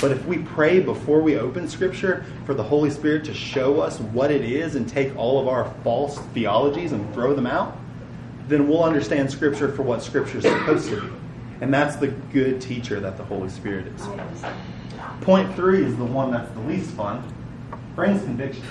But 0.00 0.10
if 0.10 0.24
we 0.26 0.38
pray 0.38 0.80
before 0.80 1.20
we 1.20 1.36
open 1.38 1.68
Scripture 1.68 2.24
for 2.44 2.54
the 2.54 2.62
Holy 2.62 2.90
Spirit 2.90 3.24
to 3.26 3.34
show 3.34 3.80
us 3.80 4.00
what 4.00 4.30
it 4.30 4.44
is 4.44 4.74
and 4.74 4.88
take 4.88 5.16
all 5.16 5.40
of 5.40 5.48
our 5.48 5.72
false 5.84 6.18
theologies 6.34 6.92
and 6.92 7.12
throw 7.14 7.34
them 7.34 7.46
out, 7.46 7.78
then 8.48 8.66
we'll 8.68 8.82
understand 8.84 9.30
Scripture 9.30 9.70
for 9.70 9.82
what 9.82 10.02
Scripture 10.02 10.38
is 10.38 10.44
supposed 10.44 10.88
to 10.88 11.00
be. 11.00 11.08
And 11.60 11.72
that's 11.72 11.96
the 11.96 12.08
good 12.08 12.60
teacher 12.60 13.00
that 13.00 13.16
the 13.16 13.24
Holy 13.24 13.48
Spirit 13.48 13.86
is. 13.88 14.06
Point 15.20 15.54
three 15.54 15.84
is 15.84 15.96
the 15.96 16.04
one 16.04 16.30
that's 16.30 16.50
the 16.52 16.60
least 16.60 16.90
fun 16.90 17.22
brings 17.94 18.22
conviction. 18.22 18.62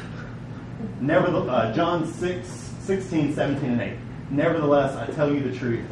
Nevertheless, 1.02 1.50
uh, 1.50 1.74
John 1.74 2.06
6, 2.06 2.48
16, 2.48 3.34
17, 3.34 3.72
and 3.72 3.82
8. 3.82 3.94
Nevertheless, 4.30 4.96
I 4.96 5.12
tell 5.14 5.34
you 5.34 5.40
the 5.40 5.58
truth. 5.58 5.86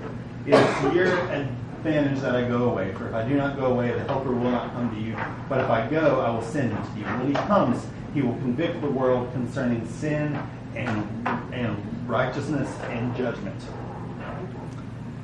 It 0.46 0.54
is 0.54 0.82
to 0.82 0.94
your 0.94 1.08
advantage 1.08 2.20
that 2.22 2.36
I 2.36 2.48
go 2.48 2.70
away. 2.70 2.94
For 2.94 3.08
if 3.08 3.14
I 3.16 3.28
do 3.28 3.36
not 3.36 3.58
go 3.58 3.68
away, 3.68 3.92
the 3.94 4.04
Helper 4.04 4.32
will 4.32 4.52
not 4.52 4.74
come 4.74 4.94
to 4.94 5.02
you. 5.02 5.18
But 5.50 5.62
if 5.62 5.70
I 5.70 5.88
go, 5.88 6.22
I 6.22 6.30
will 6.30 6.44
send 6.44 6.72
him 6.72 6.84
to 6.84 7.00
you. 7.00 7.06
When 7.06 7.28
he 7.28 7.34
comes, 7.34 7.86
he 8.14 8.22
will 8.22 8.36
convict 8.36 8.82
the 8.82 8.90
world 8.90 9.32
concerning 9.34 9.88
sin 9.88 10.40
and, 10.76 11.28
and 11.52 12.08
righteousness 12.08 12.70
and 12.84 13.16
judgment. 13.16 13.60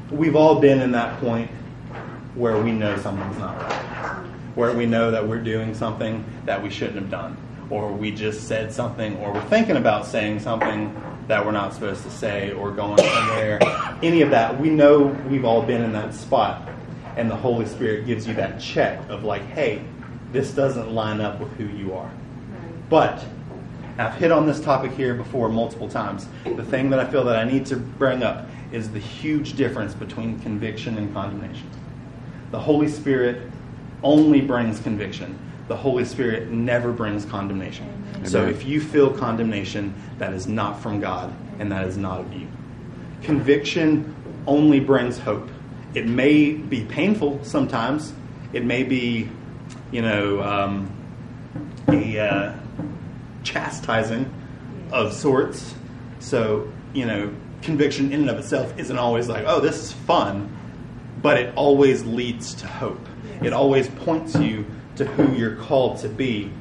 We've 0.10 0.36
all 0.36 0.60
been 0.60 0.82
in 0.82 0.92
that 0.94 1.20
point 1.20 1.52
where 2.34 2.62
we 2.62 2.72
know 2.72 2.98
something's 2.98 3.38
not 3.38 3.58
right, 3.62 4.26
where 4.56 4.74
we 4.74 4.86
know 4.86 5.12
that 5.12 5.28
we're 5.28 5.44
doing 5.44 5.76
something 5.76 6.26
that 6.46 6.62
we 6.62 6.70
shouldn't 6.70 6.98
have 6.98 7.12
done 7.12 7.38
or 7.72 7.90
we 7.92 8.12
just 8.12 8.48
said 8.48 8.72
something, 8.72 9.16
or 9.18 9.32
we're 9.34 9.46
thinking 9.46 9.78
about 9.78 10.06
saying 10.06 10.42
something 10.42 10.94
that 11.28 11.44
we're 11.44 11.54
not 11.54 11.74
supposed 11.74 12.04
to 12.04 12.12
say, 12.12 12.52
or 12.52 12.70
going 12.70 12.98
somewhere. 12.98 13.60
Any 14.04 14.22
of 14.22 14.30
that, 14.32 14.60
we 14.60 14.70
know 14.70 15.04
we've 15.30 15.46
all 15.46 15.62
been 15.62 15.82
in 15.82 15.94
that 15.94 16.14
spot, 16.14 16.70
and 17.16 17.32
the 17.32 17.36
Holy 17.36 17.66
Spirit 17.66 18.06
gives 18.06 18.28
you 18.28 18.34
that 18.34 18.60
check 18.60 19.00
of 19.10 19.24
like, 19.24 19.44
hey, 19.44 19.82
this 20.34 20.52
doesn't 20.52 20.92
line 20.92 21.22
up 21.22 21.40
with 21.40 21.52
who 21.54 21.66
you 21.66 21.94
are. 21.94 22.12
But 22.90 23.24
I've 23.98 24.16
hit 24.16 24.32
on 24.32 24.46
this 24.46 24.60
topic 24.60 24.92
here 24.92 25.14
before 25.14 25.48
multiple 25.48 25.88
times. 25.88 26.28
The 26.44 26.66
thing 26.66 26.90
that 26.90 27.00
I 27.00 27.10
feel 27.10 27.24
that 27.24 27.38
I 27.38 27.46
need 27.46 27.66
to 27.68 27.78
bring 27.78 28.22
up 28.22 28.48
is 28.74 28.90
the 28.90 29.00
huge 29.00 29.54
difference 29.54 29.94
between 29.94 30.40
conviction 30.40 30.98
and 30.98 31.14
condemnation. 31.14 31.70
The 32.52 32.60
Holy 32.60 32.90
Spirit 32.90 33.50
only 34.04 34.42
brings 34.42 34.80
conviction 34.82 35.38
the 35.68 35.76
Holy 35.76 36.06
Spirit 36.06 36.50
never 36.50 36.92
brings 36.92 37.26
condemnation. 37.26 37.88
Amen. 38.16 38.26
So 38.26 38.46
if 38.48 38.66
you 38.66 38.82
feel 38.82 39.12
condemnation, 39.14 39.94
that 40.18 40.34
is 40.34 40.48
not 40.48 40.82
from 40.82 41.00
God 41.00 41.34
and 41.60 41.72
that 41.72 41.86
is 41.88 41.98
not 41.98 42.22
of 42.22 42.34
you. 42.34 42.48
Conviction 43.22 44.16
only 44.48 44.80
brings 44.80 45.18
hope. 45.18 45.50
It 45.94 46.08
may 46.08 46.54
be 46.54 46.86
painful 46.86 47.44
sometimes. 47.44 48.14
It 48.54 48.66
may 48.66 48.84
be, 48.84 49.30
you 49.92 50.02
know, 50.02 50.42
um, 50.42 50.92
a 51.88 52.20
uh, 52.20 52.56
chastising 53.44 54.32
of 54.92 55.14
sorts. 55.14 55.76
So, 56.20 56.72
you 56.94 57.06
know, 57.06 57.34
conviction 57.62 58.12
in 58.12 58.22
and 58.22 58.30
of 58.30 58.40
itself 58.40 58.78
isn't 58.78 58.98
always 58.98 59.28
like, 59.28 59.46
oh, 59.48 59.60
this 59.60 59.78
is 59.78 59.92
fun, 59.92 60.56
but 61.22 61.38
it 61.38 61.54
always 61.56 62.04
leads 62.04 62.54
to 62.56 62.68
hope. 62.68 63.08
It 63.42 63.54
always 63.54 63.88
points 63.90 64.36
you 64.36 64.66
to 65.02 65.08
who 65.14 65.36
you're 65.36 65.56
called 65.56 65.98
to 65.98 66.08
be 66.08 66.52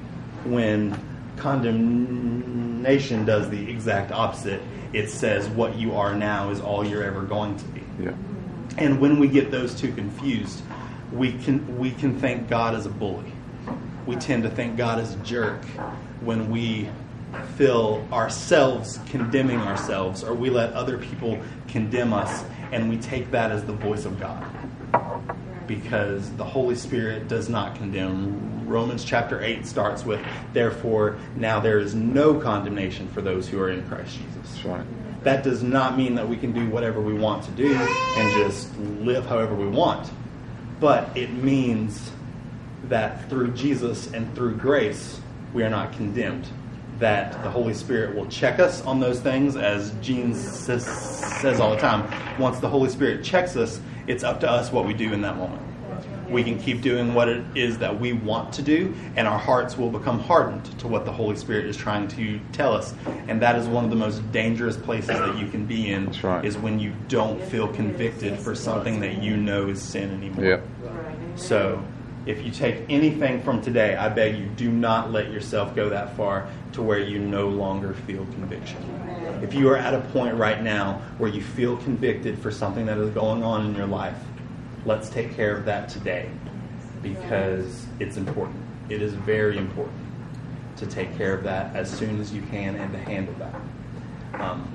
when 0.44 0.98
condemnation 1.36 3.26
does 3.26 3.50
the 3.50 3.70
exact 3.70 4.12
opposite. 4.12 4.62
It 4.94 5.10
says 5.10 5.46
what 5.50 5.76
you 5.76 5.94
are 5.94 6.14
now 6.14 6.50
is 6.50 6.58
all 6.60 6.84
you're 6.84 7.02
ever 7.02 7.22
going 7.22 7.58
to 7.58 7.64
be. 7.66 7.82
Yeah. 8.02 8.14
And 8.78 8.98
when 8.98 9.18
we 9.18 9.28
get 9.28 9.50
those 9.50 9.74
two 9.74 9.92
confused, 9.92 10.62
we 11.12 11.32
can 11.34 11.78
we 11.78 11.90
can 11.90 12.18
think 12.18 12.48
God 12.48 12.74
as 12.74 12.86
a 12.86 12.88
bully. 12.88 13.30
We 14.06 14.16
tend 14.16 14.44
to 14.44 14.50
think 14.50 14.78
God 14.78 14.98
as 14.98 15.14
a 15.14 15.18
jerk 15.18 15.62
when 16.22 16.50
we 16.50 16.88
feel 17.56 18.06
ourselves 18.10 18.98
condemning 19.06 19.60
ourselves 19.60 20.24
or 20.24 20.34
we 20.34 20.48
let 20.48 20.72
other 20.72 20.96
people 20.96 21.38
condemn 21.68 22.14
us 22.14 22.42
and 22.72 22.88
we 22.88 22.96
take 22.96 23.30
that 23.32 23.52
as 23.52 23.64
the 23.64 23.72
voice 23.72 24.06
of 24.06 24.18
God 24.18 24.44
because 25.70 26.28
the 26.32 26.44
Holy 26.44 26.74
Spirit 26.74 27.28
does 27.28 27.48
not 27.48 27.76
condemn. 27.76 28.68
Romans 28.68 29.04
chapter 29.04 29.40
8 29.40 29.64
starts 29.64 30.04
with, 30.04 30.20
Therefore, 30.52 31.16
now 31.36 31.60
there 31.60 31.78
is 31.78 31.94
no 31.94 32.34
condemnation 32.34 33.06
for 33.06 33.22
those 33.22 33.48
who 33.48 33.60
are 33.60 33.70
in 33.70 33.86
Christ 33.86 34.18
Jesus. 34.18 34.64
Right. 34.64 34.84
That 35.22 35.44
does 35.44 35.62
not 35.62 35.96
mean 35.96 36.16
that 36.16 36.28
we 36.28 36.36
can 36.36 36.52
do 36.52 36.68
whatever 36.68 37.00
we 37.00 37.14
want 37.14 37.44
to 37.44 37.52
do 37.52 37.72
and 37.72 38.44
just 38.44 38.76
live 38.78 39.26
however 39.26 39.54
we 39.54 39.68
want. 39.68 40.10
But 40.80 41.16
it 41.16 41.30
means 41.34 42.10
that 42.88 43.30
through 43.30 43.52
Jesus 43.52 44.12
and 44.12 44.34
through 44.34 44.56
grace, 44.56 45.20
we 45.54 45.62
are 45.62 45.70
not 45.70 45.92
condemned. 45.92 46.48
That 47.00 47.42
the 47.42 47.50
Holy 47.50 47.74
Spirit 47.74 48.14
will 48.14 48.26
check 48.26 48.58
us 48.58 48.82
on 48.82 49.00
those 49.00 49.20
things, 49.20 49.56
as 49.56 49.92
Gene 50.02 50.34
says, 50.34 50.84
says 50.84 51.58
all 51.58 51.70
the 51.70 51.80
time. 51.80 52.08
Once 52.38 52.60
the 52.60 52.68
Holy 52.68 52.90
Spirit 52.90 53.24
checks 53.24 53.56
us, 53.56 53.80
it's 54.06 54.22
up 54.22 54.40
to 54.40 54.50
us 54.50 54.70
what 54.70 54.86
we 54.86 54.92
do 54.92 55.12
in 55.12 55.22
that 55.22 55.36
moment. 55.36 55.62
We 56.30 56.44
can 56.44 56.58
keep 56.58 56.80
doing 56.80 57.12
what 57.12 57.28
it 57.28 57.42
is 57.56 57.78
that 57.78 57.98
we 57.98 58.12
want 58.12 58.52
to 58.52 58.62
do, 58.62 58.94
and 59.16 59.26
our 59.26 59.38
hearts 59.38 59.76
will 59.76 59.90
become 59.90 60.20
hardened 60.20 60.78
to 60.78 60.86
what 60.86 61.04
the 61.04 61.10
Holy 61.10 61.36
Spirit 61.36 61.66
is 61.66 61.76
trying 61.76 62.06
to 62.08 62.38
tell 62.52 62.72
us. 62.72 62.94
And 63.26 63.42
that 63.42 63.56
is 63.56 63.66
one 63.66 63.84
of 63.84 63.90
the 63.90 63.96
most 63.96 64.30
dangerous 64.30 64.76
places 64.76 65.08
that 65.08 65.38
you 65.38 65.48
can 65.48 65.66
be 65.66 65.90
in 65.90 66.12
right. 66.22 66.44
is 66.44 66.56
when 66.56 66.78
you 66.78 66.92
don't 67.08 67.42
feel 67.42 67.66
convicted 67.66 68.38
for 68.38 68.54
something 68.54 69.00
that 69.00 69.22
you 69.22 69.36
know 69.36 69.68
is 69.68 69.82
sin 69.82 70.10
anymore. 70.10 70.44
Yep. 70.44 70.66
So 71.34 71.82
if 72.26 72.44
you 72.44 72.50
take 72.50 72.84
anything 72.88 73.42
from 73.42 73.62
today, 73.62 73.96
I 73.96 74.08
beg 74.08 74.36
you, 74.36 74.46
do 74.56 74.70
not 74.70 75.10
let 75.10 75.30
yourself 75.30 75.74
go 75.74 75.88
that 75.88 76.16
far 76.16 76.48
to 76.72 76.82
where 76.82 76.98
you 76.98 77.18
no 77.18 77.48
longer 77.48 77.94
feel 77.94 78.24
conviction. 78.26 78.78
If 79.42 79.54
you 79.54 79.68
are 79.70 79.76
at 79.76 79.94
a 79.94 80.00
point 80.12 80.36
right 80.36 80.62
now 80.62 81.00
where 81.18 81.30
you 81.30 81.42
feel 81.42 81.76
convicted 81.78 82.38
for 82.38 82.50
something 82.50 82.84
that 82.86 82.98
is 82.98 83.10
going 83.10 83.42
on 83.42 83.66
in 83.66 83.74
your 83.74 83.86
life, 83.86 84.16
let's 84.84 85.08
take 85.08 85.34
care 85.34 85.56
of 85.56 85.64
that 85.64 85.88
today 85.88 86.28
because 87.02 87.86
it's 87.98 88.16
important. 88.16 88.62
It 88.90 89.00
is 89.00 89.14
very 89.14 89.56
important 89.56 89.96
to 90.76 90.86
take 90.86 91.16
care 91.16 91.34
of 91.34 91.42
that 91.44 91.74
as 91.74 91.90
soon 91.90 92.20
as 92.20 92.32
you 92.32 92.42
can 92.42 92.76
and 92.76 92.92
to 92.92 92.98
handle 92.98 93.34
that. 93.34 94.40
Um, 94.40 94.70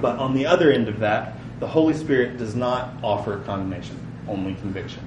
but 0.00 0.18
on 0.18 0.34
the 0.34 0.44
other 0.44 0.70
end 0.70 0.88
of 0.88 0.98
that, 1.00 1.38
the 1.60 1.66
Holy 1.66 1.94
Spirit 1.94 2.36
does 2.36 2.54
not 2.54 2.92
offer 3.02 3.38
condemnation, 3.40 3.98
only 4.28 4.54
conviction. 4.56 5.02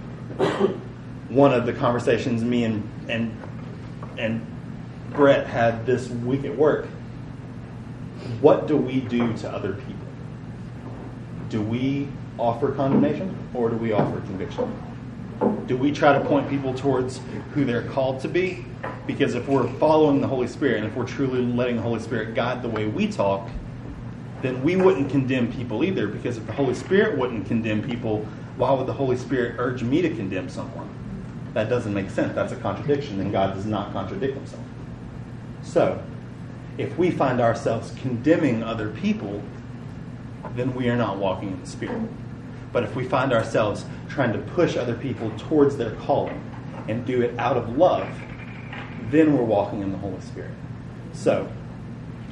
One 1.29 1.53
of 1.53 1.65
the 1.65 1.73
conversations 1.73 2.43
me 2.43 2.63
and 2.63 2.89
and 3.07 3.35
and 4.17 4.45
Brett 5.11 5.47
had 5.47 5.85
this 5.85 6.09
week 6.09 6.45
at 6.45 6.55
work 6.55 6.87
what 8.41 8.67
do 8.67 8.77
we 8.77 8.99
do 9.01 9.35
to 9.37 9.49
other 9.49 9.73
people? 9.73 9.95
Do 11.49 11.61
we 11.61 12.07
offer 12.37 12.71
condemnation 12.71 13.35
or 13.53 13.69
do 13.69 13.75
we 13.77 13.91
offer 13.91 14.19
conviction? 14.21 14.73
Do 15.67 15.77
we 15.77 15.91
try 15.91 16.13
to 16.17 16.23
point 16.25 16.49
people 16.49 16.73
towards 16.73 17.21
who 17.53 17.63
they're 17.63 17.87
called 17.89 18.19
to 18.21 18.27
be? 18.27 18.65
Because 19.07 19.35
if 19.35 19.47
we're 19.47 19.67
following 19.73 20.21
the 20.21 20.27
Holy 20.27 20.47
Spirit 20.47 20.77
and 20.77 20.87
if 20.87 20.95
we're 20.95 21.07
truly 21.07 21.41
letting 21.41 21.77
the 21.77 21.81
Holy 21.81 21.99
Spirit 21.99 22.35
guide 22.35 22.61
the 22.61 22.69
way 22.69 22.87
we 22.87 23.07
talk, 23.07 23.49
then 24.41 24.61
we 24.63 24.75
wouldn't 24.75 25.09
condemn 25.09 25.51
people 25.51 25.83
either. 25.83 26.07
Because 26.07 26.37
if 26.37 26.45
the 26.45 26.53
Holy 26.53 26.73
Spirit 26.73 27.17
wouldn't 27.17 27.47
condemn 27.47 27.81
people, 27.81 28.25
why 28.57 28.71
would 28.71 28.85
the 28.85 28.93
Holy 28.93 29.17
Spirit 29.17 29.55
urge 29.57 29.83
me 29.83 30.01
to 30.01 30.09
condemn 30.09 30.49
someone? 30.49 30.89
That 31.59 31.67
doesn't 31.67 31.93
make 31.93 32.09
sense. 32.09 32.33
That's 32.33 32.53
a 32.53 32.55
contradiction, 32.55 33.19
and 33.19 33.33
God 33.33 33.53
does 33.53 33.65
not 33.65 33.91
contradict 33.91 34.33
himself. 34.33 34.63
So, 35.61 36.01
if 36.77 36.97
we 36.97 37.11
find 37.11 37.41
ourselves 37.41 37.93
condemning 38.01 38.63
other 38.63 38.91
people, 38.91 39.43
then 40.55 40.73
we 40.73 40.87
are 40.87 40.95
not 40.95 41.17
walking 41.17 41.51
in 41.51 41.59
the 41.59 41.67
Spirit. 41.67 42.01
But 42.71 42.83
if 42.85 42.95
we 42.95 43.03
find 43.03 43.33
ourselves 43.33 43.83
trying 44.07 44.31
to 44.31 44.39
push 44.39 44.77
other 44.77 44.95
people 44.95 45.33
towards 45.37 45.75
their 45.75 45.91
calling 45.95 46.41
and 46.87 47.05
do 47.05 47.21
it 47.21 47.37
out 47.37 47.57
of 47.57 47.77
love, 47.77 48.07
then 49.11 49.35
we're 49.37 49.43
walking 49.43 49.81
in 49.81 49.91
the 49.91 49.97
Holy 49.97 50.21
Spirit. 50.21 50.53
So, 51.11 51.51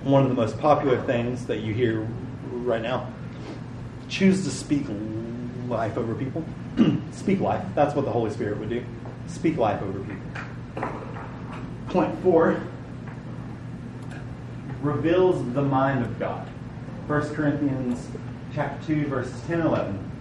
one 0.04 0.24
of 0.24 0.30
the 0.30 0.36
most 0.36 0.58
popular 0.58 1.02
things 1.02 1.48
that 1.48 1.58
you 1.58 1.74
hear 1.74 2.08
right 2.50 2.82
now 2.82 3.12
choose 4.08 4.46
to 4.46 4.52
speak 4.52 4.86
life 5.68 5.98
over 5.98 6.16
people. 6.16 6.46
speak 7.12 7.42
life. 7.42 7.66
That's 7.76 7.94
what 7.94 8.06
the 8.06 8.12
Holy 8.12 8.32
Spirit 8.32 8.58
would 8.60 8.70
do. 8.70 8.86
Speak 9.28 9.58
life 9.58 9.82
over 9.82 10.00
people. 10.00 10.90
Point 11.90 12.18
four 12.24 12.62
reveals 14.82 15.54
the 15.54 15.62
mind 15.62 16.04
of 16.04 16.20
God. 16.20 16.48
1 17.08 17.36
Corinthians 17.36 18.08
chapter 18.54 18.86
2, 18.88 19.08
verses 19.08 19.40
10 19.48 19.60
and 19.60 19.70
11. 19.70 20.12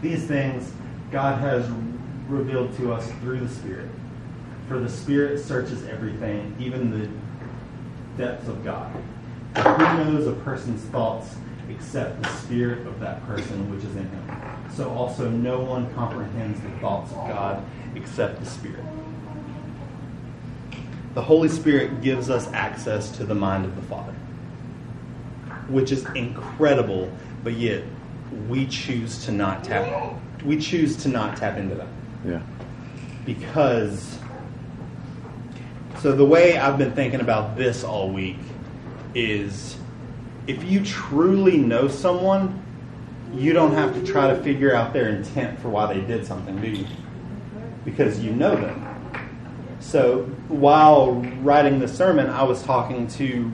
These 0.00 0.26
things 0.26 0.72
God 1.10 1.40
has 1.40 1.68
revealed 2.28 2.76
to 2.76 2.92
us 2.92 3.10
through 3.20 3.40
the 3.40 3.48
Spirit. 3.48 3.88
For 4.68 4.78
the 4.78 4.88
Spirit 4.88 5.38
searches 5.38 5.84
everything, 5.86 6.56
even 6.58 6.90
the 6.90 7.08
depths 8.16 8.48
of 8.48 8.64
God. 8.64 8.92
Who 9.56 9.78
knows 9.78 10.26
a 10.26 10.32
person's 10.32 10.82
thoughts 10.84 11.36
except 11.68 12.22
the 12.22 12.28
spirit 12.28 12.86
of 12.86 13.00
that 13.00 13.24
person 13.26 13.70
which 13.70 13.84
is 13.84 13.96
in 13.96 14.08
him? 14.08 14.51
So 14.74 14.90
also 14.90 15.28
no 15.28 15.60
one 15.60 15.92
comprehends 15.94 16.60
the 16.60 16.70
thoughts 16.80 17.10
of 17.12 17.28
God 17.28 17.64
except 17.94 18.40
the 18.40 18.46
Spirit. 18.46 18.84
The 21.14 21.22
Holy 21.22 21.48
Spirit 21.48 22.00
gives 22.00 22.30
us 22.30 22.50
access 22.52 23.10
to 23.18 23.24
the 23.24 23.34
mind 23.34 23.66
of 23.66 23.76
the 23.76 23.82
Father, 23.82 24.14
which 25.68 25.92
is 25.92 26.06
incredible, 26.14 27.12
but 27.44 27.52
yet 27.52 27.84
we 28.48 28.66
choose 28.66 29.22
to 29.26 29.32
not 29.32 29.62
tap 29.62 30.16
we 30.44 30.58
choose 30.58 30.96
to 30.96 31.08
not 31.08 31.36
tap 31.36 31.56
into 31.56 31.74
that. 31.74 31.88
Yeah. 32.24 32.42
Because 33.24 34.18
so 36.00 36.12
the 36.12 36.24
way 36.24 36.58
I've 36.58 36.78
been 36.78 36.92
thinking 36.92 37.20
about 37.20 37.56
this 37.56 37.84
all 37.84 38.10
week 38.10 38.38
is 39.14 39.76
if 40.46 40.64
you 40.64 40.84
truly 40.84 41.56
know 41.56 41.86
someone, 41.86 42.61
you 43.34 43.52
don't 43.52 43.72
have 43.72 43.94
to 43.94 44.04
try 44.04 44.28
to 44.28 44.42
figure 44.42 44.74
out 44.74 44.92
their 44.92 45.08
intent 45.08 45.58
for 45.58 45.68
why 45.68 45.92
they 45.92 46.00
did 46.00 46.26
something, 46.26 46.60
do 46.60 46.68
you? 46.68 46.86
Because 47.84 48.20
you 48.20 48.32
know 48.32 48.54
them. 48.54 48.88
So 49.80 50.22
while 50.48 51.14
writing 51.42 51.80
the 51.80 51.88
sermon, 51.88 52.28
I 52.28 52.44
was 52.44 52.62
talking 52.62 53.08
to 53.08 53.50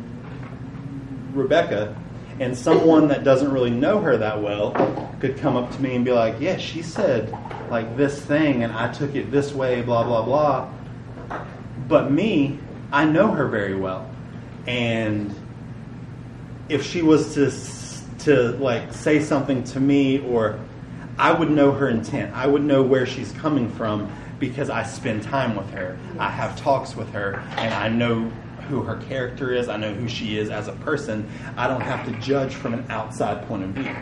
Rebecca, 1.33 1.97
and 2.41 2.57
someone 2.57 3.09
that 3.09 3.25
doesn't 3.25 3.51
really 3.51 3.71
know 3.71 4.01
her 4.01 4.17
that 4.17 4.41
well 4.43 4.73
could 5.21 5.39
come 5.39 5.57
up 5.57 5.71
to 5.73 5.83
me 5.83 5.97
and 5.97 6.05
be 6.05 6.13
like, 6.13 6.37
"Yeah, 6.39 6.57
she 6.57 6.83
said 6.83 7.37
like 7.71 7.97
this 7.97 8.21
thing, 8.21 8.63
and 8.63 8.73
I 8.73 8.93
took 8.93 9.15
it 9.15 9.31
this 9.31 9.55
way, 9.55 9.83
blah 9.83 10.05
blah 10.05 10.23
blah." 10.23 10.69
But 11.89 12.13
me, 12.13 12.59
I 12.93 13.05
know 13.05 13.29
her 13.29 13.47
very 13.49 13.75
well, 13.75 14.09
and 14.67 15.35
if 16.69 16.85
she 16.85 17.03
was 17.03 17.35
to 17.35 17.51
to 18.29 18.51
like 18.59 18.93
say 18.93 19.23
something 19.23 19.65
to 19.65 19.81
me 19.81 20.19
or 20.19 20.61
I 21.19 21.33
would 21.33 21.51
know 21.51 21.73
her 21.73 21.89
intent. 21.89 22.35
I 22.37 22.47
would 22.47 22.63
know 22.63 22.83
where 22.83 23.07
she's 23.07 23.33
coming 23.33 23.71
from 23.71 24.13
because 24.39 24.69
I 24.69 24.83
spend 24.85 25.23
time 25.23 25.57
with 25.57 25.71
her. 25.71 25.99
I 26.19 26.31
have 26.31 26.55
talks 26.61 26.95
with 26.95 27.11
her 27.13 27.43
and 27.57 27.73
I 27.73 27.89
know 27.89 28.29
who 28.69 28.83
her 28.83 28.97
character 29.09 29.53
is. 29.55 29.71
I 29.71 29.79
know 29.79 29.95
who 29.95 30.09
she 30.09 30.37
is 30.37 30.51
as 30.51 30.69
a 30.69 30.73
person. 30.73 31.29
I 31.57 31.67
don't 31.69 31.81
have 31.81 32.05
to 32.05 32.13
judge 32.21 32.55
from 32.55 32.75
an 32.75 32.85
outside 32.91 33.49
point 33.49 33.65
of 33.65 33.71
view. 33.71 33.97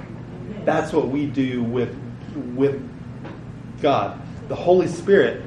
That's 0.64 0.92
what 0.92 1.09
we 1.09 1.26
do 1.26 1.62
with 1.62 1.97
with 2.56 2.83
God. 3.80 4.21
The 4.49 4.56
Holy 4.56 4.88
Spirit 4.88 5.45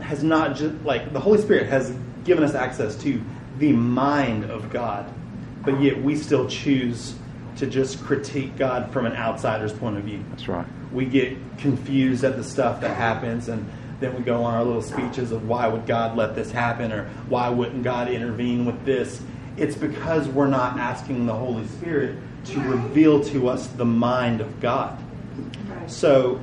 has 0.00 0.22
not 0.22 0.54
just 0.54 0.74
like 0.84 1.14
the 1.14 1.20
Holy 1.20 1.40
Spirit 1.40 1.70
has 1.70 1.96
given 2.24 2.44
us 2.44 2.54
access 2.54 2.94
to 2.96 3.22
the 3.58 3.72
mind 3.72 4.44
of 4.50 4.70
God 4.70 5.10
but 5.64 5.80
yet 5.80 6.02
we 6.02 6.16
still 6.16 6.48
choose 6.48 7.14
to 7.56 7.66
just 7.66 8.02
critique 8.04 8.56
God 8.56 8.90
from 8.92 9.06
an 9.06 9.14
outsider's 9.14 9.72
point 9.72 9.98
of 9.98 10.04
view. 10.04 10.24
That's 10.30 10.48
right. 10.48 10.66
We 10.92 11.06
get 11.06 11.36
confused 11.58 12.24
at 12.24 12.36
the 12.36 12.44
stuff 12.44 12.80
that 12.80 12.96
happens, 12.96 13.48
and 13.48 13.70
then 14.00 14.14
we 14.16 14.22
go 14.22 14.42
on 14.42 14.54
our 14.54 14.64
little 14.64 14.82
speeches 14.82 15.32
of 15.32 15.48
why 15.48 15.68
would 15.68 15.86
God 15.86 16.16
let 16.16 16.34
this 16.34 16.50
happen 16.50 16.92
or 16.92 17.08
why 17.28 17.48
wouldn't 17.48 17.82
God 17.82 18.08
intervene 18.08 18.64
with 18.64 18.84
this. 18.84 19.22
It's 19.56 19.76
because 19.76 20.28
we're 20.28 20.48
not 20.48 20.78
asking 20.78 21.26
the 21.26 21.34
Holy 21.34 21.66
Spirit 21.68 22.16
to 22.46 22.60
reveal 22.60 23.22
to 23.24 23.48
us 23.48 23.66
the 23.68 23.84
mind 23.84 24.40
of 24.40 24.60
God. 24.60 24.98
So, 25.86 26.40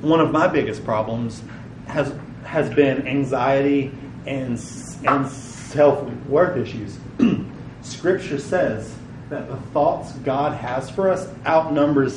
one 0.00 0.20
of 0.20 0.30
my 0.30 0.46
biggest 0.46 0.84
problems 0.84 1.42
has 1.86 2.12
has 2.44 2.72
been 2.72 3.06
anxiety 3.06 3.90
and 4.26 4.60
and 5.06 5.28
self 5.28 6.02
worth 6.26 6.56
issues. 6.56 6.98
Scripture 7.82 8.38
says 8.38 8.94
that 9.30 9.48
the 9.48 9.56
thoughts 9.72 10.12
God 10.12 10.56
has 10.56 10.88
for 10.88 11.10
us 11.10 11.28
outnumbers 11.44 12.14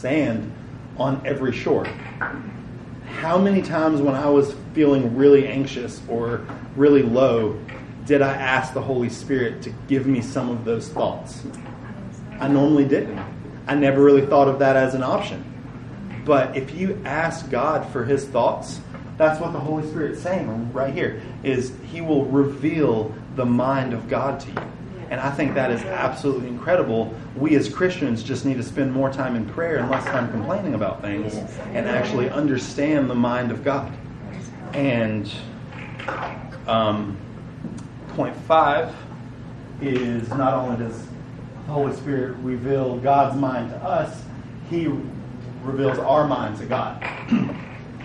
sand 0.00 0.52
on 0.98 1.22
every 1.24 1.52
shore. 1.52 1.86
How 3.06 3.38
many 3.38 3.62
times 3.62 4.00
when 4.00 4.14
I 4.14 4.28
was 4.28 4.54
feeling 4.74 5.16
really 5.16 5.46
anxious 5.46 6.02
or 6.08 6.46
really 6.76 7.02
low 7.02 7.58
did 8.04 8.20
I 8.20 8.32
ask 8.32 8.74
the 8.74 8.82
Holy 8.82 9.08
Spirit 9.08 9.62
to 9.62 9.70
give 9.86 10.06
me 10.06 10.20
some 10.20 10.50
of 10.50 10.64
those 10.64 10.88
thoughts? 10.88 11.42
I 12.40 12.48
normally 12.48 12.84
didn't. 12.84 13.20
I 13.68 13.76
never 13.76 14.02
really 14.02 14.26
thought 14.26 14.48
of 14.48 14.58
that 14.58 14.74
as 14.74 14.94
an 14.94 15.04
option. 15.04 15.44
But 16.24 16.56
if 16.56 16.74
you 16.74 17.00
ask 17.04 17.48
God 17.48 17.90
for 17.92 18.04
his 18.04 18.26
thoughts, 18.26 18.80
that's 19.16 19.40
what 19.40 19.52
the 19.52 19.60
Holy 19.60 19.86
Spirit's 19.88 20.20
saying 20.20 20.72
right 20.72 20.92
here 20.92 21.22
is 21.44 21.72
he 21.92 22.00
will 22.00 22.24
reveal 22.24 23.14
the 23.36 23.46
mind 23.46 23.92
of 23.92 24.08
God 24.08 24.40
to 24.40 24.50
you. 24.50 24.72
And 25.10 25.20
I 25.20 25.30
think 25.30 25.54
that 25.54 25.70
is 25.70 25.82
absolutely 25.82 26.48
incredible. 26.48 27.14
We 27.36 27.54
as 27.56 27.68
Christians 27.68 28.22
just 28.22 28.46
need 28.46 28.56
to 28.56 28.62
spend 28.62 28.92
more 28.92 29.12
time 29.12 29.36
in 29.36 29.46
prayer 29.46 29.76
and 29.76 29.90
less 29.90 30.04
time 30.06 30.30
complaining 30.30 30.72
about 30.74 31.02
things 31.02 31.34
and 31.72 31.86
actually 31.86 32.30
understand 32.30 33.10
the 33.10 33.14
mind 33.14 33.50
of 33.50 33.62
God. 33.62 33.92
And 34.72 35.30
um, 36.66 37.18
point 38.08 38.34
five 38.34 38.94
is 39.82 40.28
not 40.30 40.54
only 40.54 40.78
does 40.78 41.06
the 41.66 41.72
Holy 41.72 41.94
Spirit 41.94 42.36
reveal 42.38 42.96
God's 42.96 43.36
mind 43.36 43.70
to 43.70 43.76
us, 43.76 44.22
He 44.70 44.88
reveals 45.62 45.98
our 45.98 46.26
mind 46.26 46.56
to 46.58 46.64
God. 46.64 47.06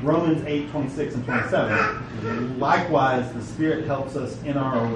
Romans 0.03 0.43
8, 0.45 0.69
26 0.69 1.15
and 1.15 1.25
27. 1.25 2.60
Likewise, 2.60 3.31
the 3.33 3.41
Spirit 3.41 3.86
helps 3.86 4.15
us 4.15 4.41
in 4.43 4.55
our 4.55 4.88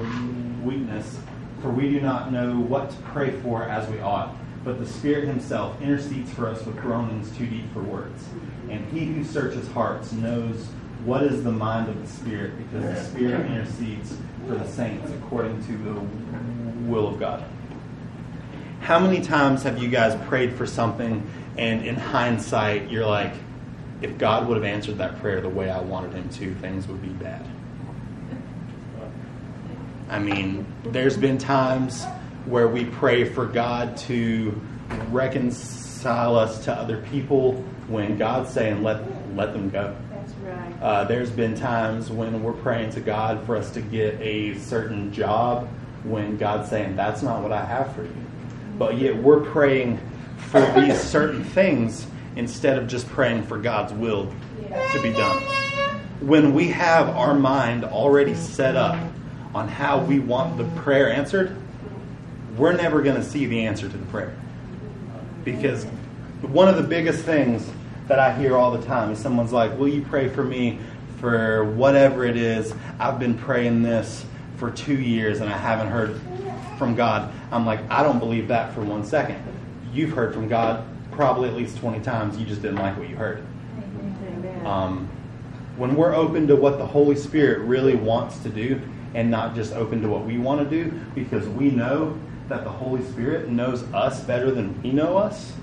weakness, 0.64 1.18
for 1.62 1.70
we 1.70 1.90
do 1.90 2.00
not 2.00 2.32
know 2.32 2.60
what 2.60 2.90
to 2.92 2.96
pray 2.98 3.32
for 3.42 3.64
as 3.64 3.90
we 3.90 4.00
ought. 4.00 4.36
But 4.64 4.80
the 4.80 4.86
Spirit 4.86 5.28
Himself 5.28 5.82
intercedes 5.82 6.32
for 6.32 6.48
us 6.48 6.64
with 6.66 6.78
groanings 6.78 7.36
too 7.36 7.48
deep 7.48 7.72
for 7.74 7.82
words. 7.82 8.24
And 8.70 8.86
He 8.92 9.06
who 9.06 9.24
searches 9.24 9.68
hearts 9.70 10.12
knows 10.12 10.68
what 11.04 11.24
is 11.24 11.44
the 11.44 11.52
mind 11.52 11.90
of 11.90 12.00
the 12.00 12.08
Spirit, 12.08 12.54
because 12.58 12.84
the 12.84 13.04
Spirit 13.04 13.48
intercedes 13.48 14.16
for 14.48 14.54
the 14.54 14.68
saints 14.68 15.12
according 15.14 15.66
to 15.66 15.78
the 15.78 15.94
will 16.88 17.08
of 17.08 17.20
God. 17.20 17.44
How 18.82 19.00
many 19.00 19.22
times 19.22 19.64
have 19.64 19.82
you 19.82 19.90
guys 19.90 20.16
prayed 20.28 20.54
for 20.54 20.68
something, 20.68 21.28
and 21.58 21.84
in 21.84 21.96
hindsight, 21.96 22.92
you're 22.92 23.06
like, 23.06 23.34
if 24.02 24.18
God 24.18 24.48
would 24.48 24.58
have 24.58 24.66
answered 24.66 24.98
that 24.98 25.20
prayer 25.20 25.42
the 25.42 25.50
way 25.50 25.70
I 25.70 25.80
wanted 25.80 26.14
him 26.14 26.28
to, 26.30 26.54
things 26.56 26.88
would 26.88 27.02
be 27.02 27.10
bad. 27.10 27.46
I 30.10 30.20
mean, 30.20 30.66
there's 30.84 31.16
been 31.16 31.38
times 31.38 32.04
where 32.46 32.68
we 32.68 32.86
pray 32.86 33.24
for 33.24 33.46
God 33.46 33.96
to 33.98 34.60
reconcile 35.10 36.36
us 36.36 36.66
to 36.66 36.74
other 36.74 37.02
people 37.04 37.54
when 37.88 38.18
God's 38.18 38.50
saying, 38.50 38.84
let, 38.84 39.02
let 39.36 39.54
them 39.54 39.70
go. 39.70 39.96
That's 40.10 40.34
right. 40.34 40.82
Uh, 40.82 41.04
there's 41.06 41.30
been 41.30 41.56
times 41.56 42.10
when 42.10 42.44
we're 42.44 42.52
praying 42.52 42.90
to 42.92 43.00
God 43.00 43.46
for 43.46 43.56
us 43.56 43.72
to 43.72 43.82
get 43.82 44.20
a 44.20 44.58
certain 44.58 45.14
job 45.14 45.68
when 46.04 46.38
God's 46.38 46.70
saying, 46.70 46.96
that's 46.96 47.22
not 47.22 47.42
what 47.42 47.52
I 47.52 47.64
have 47.64 47.96
for 47.96 48.04
you. 48.04 48.16
But 48.78 48.98
yet 48.98 49.16
we're 49.16 49.42
praying 49.42 50.00
for 50.50 50.60
these 50.72 51.00
certain 51.00 51.44
things 51.44 52.08
instead 52.36 52.78
of 52.78 52.88
just 52.88 53.08
praying 53.10 53.44
for 53.44 53.58
God's 53.58 53.94
will 53.94 54.32
to 54.94 55.02
be 55.02 55.12
done. 55.12 55.41
When 56.22 56.54
we 56.54 56.67
have 56.70 57.10
our 57.10 57.34
mind 57.34 57.84
already 57.84 58.36
set 58.36 58.76
up 58.76 58.98
on 59.54 59.67
how 59.67 60.04
we 60.04 60.20
want 60.20 60.58
the 60.58 60.63
prayer 60.82 61.12
answered, 61.12 61.56
we're 62.58 62.74
never 62.74 63.02
going 63.02 63.15
to 63.15 63.24
see 63.24 63.46
the 63.46 63.65
answer 63.65 63.89
to 63.89 63.98
the 63.98 64.06
prayer. 64.06 64.36
Because 65.44 65.86
one 66.41 66.67
of 66.67 66.76
the 66.76 66.84
biggest 66.84 67.24
things 67.24 67.70
that 68.08 68.20
I 68.20 68.38
hear 68.38 68.56
all 68.56 68.72
the 68.72 68.86
time 68.86 69.12
is 69.12 69.20
someone's 69.20 69.52
like, 69.52 69.78
Will 69.78 69.88
you 69.88 70.02
pray 70.02 70.30
for 70.30 70.44
me 70.44 70.80
for 71.20 71.63
whatever 71.63 72.26
it 72.26 72.38
is? 72.38 72.74
I've 73.00 73.20
been 73.20 73.38
praying 73.38 73.82
this 73.84 74.26
for 74.58 74.70
two 74.70 75.00
years 75.00 75.41
and 75.41 75.50
I 75.50 75.58
haven't 75.58 75.88
heard 75.88 76.20
from 76.78 76.96
God. 76.96 77.34
I'm 77.52 77.65
like, 77.65 77.80
I 77.89 78.04
don't 78.04 78.20
believe 78.20 78.48
that 78.50 78.74
for 78.74 78.82
one 78.82 79.06
second. 79.06 79.41
You've 79.94 80.12
heard 80.12 80.34
from 80.34 80.48
God 80.48 80.86
probably 81.12 81.50
at 81.50 81.56
least 81.56 81.78
20 81.78 82.00
times. 82.02 82.38
You 82.38 82.45
just 82.45 82.62
didn't 82.62 82.78
like 82.78 82.97
what 82.97 83.10
you 83.10 83.15
heard. 83.15 83.43
Um, 84.65 85.10
when 85.78 85.95
we're 85.95 86.13
open 86.13 86.47
to 86.47 86.56
what 86.56 86.78
the 86.78 86.86
Holy 86.86 87.15
Spirit 87.15 87.60
really 87.60 87.95
wants 87.95 88.39
to 88.39 88.50
do 88.50 88.82
and 89.13 89.30
not 89.30 89.56
just 89.56 89.74
open 89.74 90.02
to 90.02 90.08
what 90.10 90.26
we 90.26 90.38
want 90.38 90.67
to 90.67 90.84
do, 90.84 90.91
because 91.15 91.47
we 91.47 91.69
know 91.69 92.17
that 92.50 92.63
the 92.63 92.69
Holy 92.69 93.04
Spirit 93.06 93.50
knows 93.50 93.84
us 93.93 94.21
better 94.21 94.52
than 94.52 94.80
we 94.82 94.91
know 94.91 95.17
us, 95.17 95.54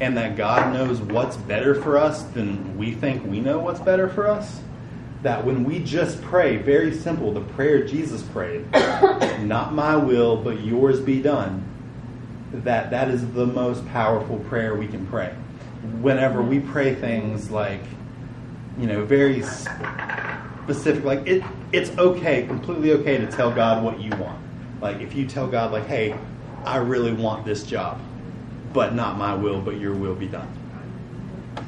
and 0.00 0.16
that 0.16 0.36
God 0.36 0.72
knows 0.72 1.00
what's 1.00 1.36
better 1.36 1.74
for 1.74 1.96
us 1.96 2.22
than 2.24 2.76
we 2.76 2.92
think 2.92 3.24
we 3.24 3.40
know 3.40 3.58
what's 3.58 3.80
better 3.80 4.08
for 4.08 4.28
us. 4.28 4.60
That 5.22 5.44
when 5.44 5.62
we 5.62 5.78
just 5.78 6.20
pray, 6.22 6.56
very 6.56 6.92
simple, 6.92 7.32
the 7.32 7.40
prayer 7.40 7.84
Jesus 7.86 8.22
prayed, 8.22 8.70
not 8.72 9.72
my 9.72 9.96
will, 9.96 10.36
but 10.36 10.64
yours 10.64 11.00
be 11.00 11.22
done, 11.22 11.64
that 12.52 12.90
that 12.90 13.08
is 13.08 13.32
the 13.32 13.46
most 13.46 13.86
powerful 13.88 14.38
prayer 14.40 14.74
we 14.74 14.86
can 14.86 15.06
pray. 15.06 15.34
Whenever 16.00 16.42
we 16.42 16.60
pray 16.60 16.94
things 16.94 17.50
like, 17.50 17.82
you 18.78 18.86
know, 18.86 19.04
very 19.04 19.42
specific. 19.42 21.04
Like 21.04 21.26
it, 21.26 21.42
it's 21.72 21.90
okay, 21.98 22.46
completely 22.46 22.92
okay 22.92 23.18
to 23.18 23.26
tell 23.26 23.50
God 23.50 23.82
what 23.82 24.00
you 24.00 24.10
want. 24.16 24.40
Like 24.80 25.00
if 25.00 25.14
you 25.14 25.26
tell 25.26 25.46
God, 25.46 25.72
like, 25.72 25.86
hey, 25.86 26.16
I 26.64 26.76
really 26.78 27.12
want 27.12 27.44
this 27.44 27.64
job, 27.64 28.00
but 28.72 28.94
not 28.94 29.16
my 29.16 29.34
will, 29.34 29.60
but 29.60 29.78
your 29.78 29.94
will 29.94 30.14
be 30.14 30.26
done. 30.26 30.48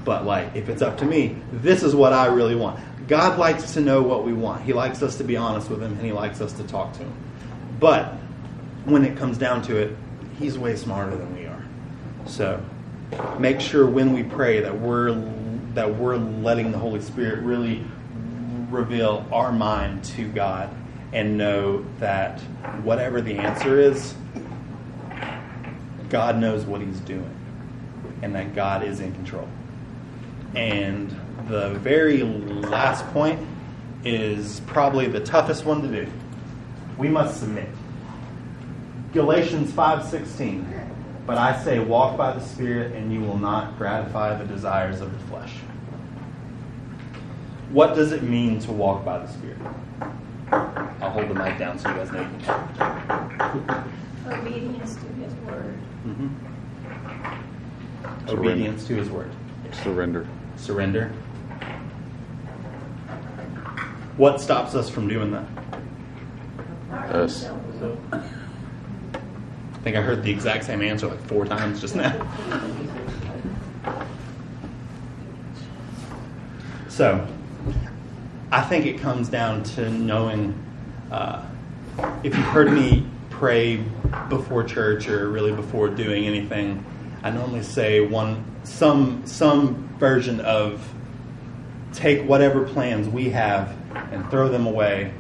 But 0.05 0.25
like, 0.25 0.55
if 0.55 0.69
it's 0.69 0.83
up 0.83 0.99
to 0.99 1.05
me, 1.05 1.37
this 1.53 1.83
is 1.83 1.95
what 1.95 2.13
I 2.13 2.27
really 2.27 2.55
want. 2.55 2.81
God 3.07 3.39
likes 3.39 3.75
to 3.75 3.81
know 3.81 4.03
what 4.03 4.25
we 4.25 4.33
want. 4.33 4.63
He 4.63 4.73
likes 4.73 5.03
us 5.03 5.17
to 5.19 5.25
be 5.25 5.37
honest 5.37 5.69
with 5.69 5.83
Him, 5.83 5.93
and 5.93 6.01
He 6.01 6.13
likes 6.13 6.41
us 6.41 6.53
to 6.55 6.65
talk 6.65 6.93
to 6.95 7.01
Him. 7.01 7.13
But 7.79 8.15
when 8.85 9.05
it 9.05 9.17
comes 9.17 9.37
down 9.37 9.63
to 9.63 9.77
it, 9.77 9.97
He's 10.39 10.59
way 10.59 10.77
smarter 10.77 11.17
than 11.17 11.35
we 11.37 11.47
are. 11.47 11.65
So 12.27 12.63
make 13.39 13.61
sure 13.61 13.87
when 13.87 14.13
we 14.13 14.23
pray 14.23 14.61
that 14.61 14.79
we're 14.79 15.15
that 15.75 15.97
we're 15.97 16.17
letting 16.17 16.71
the 16.71 16.79
Holy 16.79 17.01
Spirit 17.01 17.41
really 17.41 17.85
reveal 18.71 19.27
our 19.33 19.53
mind 19.53 20.05
to 20.05 20.29
God 20.29 20.71
and 21.13 21.37
know 21.37 21.85
that 21.99 22.41
whatever 22.83 23.21
the 23.21 23.39
answer 23.39 23.79
is, 23.79 24.15
God 26.09 26.39
knows 26.39 26.65
what 26.65 26.81
He's 26.81 27.01
doing 27.01 27.31
and 28.23 28.35
that 28.35 28.55
God 28.55 28.85
is 28.85 29.01
in 29.01 29.13
control. 29.15 29.49
And 30.55 31.11
the 31.49 31.71
very 31.75 32.23
last 32.23 33.07
point 33.09 33.41
is 34.05 34.61
probably 34.67 35.07
the 35.07 35.21
toughest 35.21 35.65
one 35.65 35.83
to 35.83 35.89
do. 35.89 36.11
We 36.97 37.09
must 37.09 37.41
submit. 37.41 37.69
Galatians 39.15 39.71
5:16. 39.73 40.67
But 41.27 41.39
I 41.39 41.57
say 41.63 41.79
walk 41.79 42.19
by 42.19 42.33
the 42.33 42.41
spirit 42.41 42.93
and 42.93 43.11
you 43.13 43.21
will 43.21 43.39
not 43.39 43.79
gratify 43.79 44.35
the 44.37 44.45
desires 44.45 45.01
of 45.01 45.11
the 45.13 45.19
flesh. 45.27 45.55
What 47.71 47.95
does 47.95 48.13
it 48.13 48.23
mean 48.23 48.59
to 48.61 48.73
walk 48.73 49.05
by 49.05 49.19
the 49.19 49.29
spirit? 49.29 49.57
I'll 50.53 51.11
hold 51.11 51.29
the 51.31 51.35
mic 51.35 51.59
down 51.59 51.79
so 51.79 51.89
you 51.89 51.97
guys 51.97 52.13
know 52.13 52.21
you 52.21 52.29
can 52.29 52.41
talk. 52.41 53.87
Obedience 54.27 54.97
to 54.97 55.07
his 55.07 55.33
word. 55.47 55.79
Mm-hmm. 56.07 56.29
Obedience 58.29 58.87
to 58.87 58.95
his 58.95 59.09
word. 59.11 59.31
Surrender. 59.73 60.27
Surrender. 60.57 61.13
What 64.17 64.41
stops 64.41 64.75
us 64.75 64.91
from 64.91 65.09
doing 65.09 65.31
that? 65.31 65.47
Us. 67.15 67.47
I 68.13 68.23
think 69.85 69.97
I 69.99 70.01
heard 70.01 70.23
the 70.23 70.31
exact 70.31 70.65
same 70.65 70.81
answer 70.81 71.07
like 71.07 71.21
four 71.27 71.45
times 71.45 71.79
just 71.79 71.95
now. 71.95 72.27
So, 76.89 77.27
I 78.51 78.63
think 78.63 78.87
it 78.87 78.99
comes 78.99 79.29
down 79.29 79.63
to 79.75 79.91
knowing 79.91 80.59
uh, 81.11 81.45
if 82.23 82.35
you've 82.35 82.47
heard 82.47 82.73
me 82.73 83.07
pray 83.29 83.85
before 84.31 84.65
church 84.65 85.07
or 85.07 85.29
really 85.29 85.53
before 85.53 85.89
doing 85.89 86.25
anything, 86.25 86.83
I 87.23 87.31
normally 87.31 87.63
say 87.63 88.01
one 88.01 88.43
some 88.65 89.27
some 89.27 89.89
version 89.99 90.41
of 90.41 90.89
take 91.93 92.27
whatever 92.27 92.65
plans 92.65 93.07
we 93.07 93.29
have 93.31 93.77
and 94.13 94.31
throw 94.31 94.49
them 94.49 94.67
away. 94.67 95.13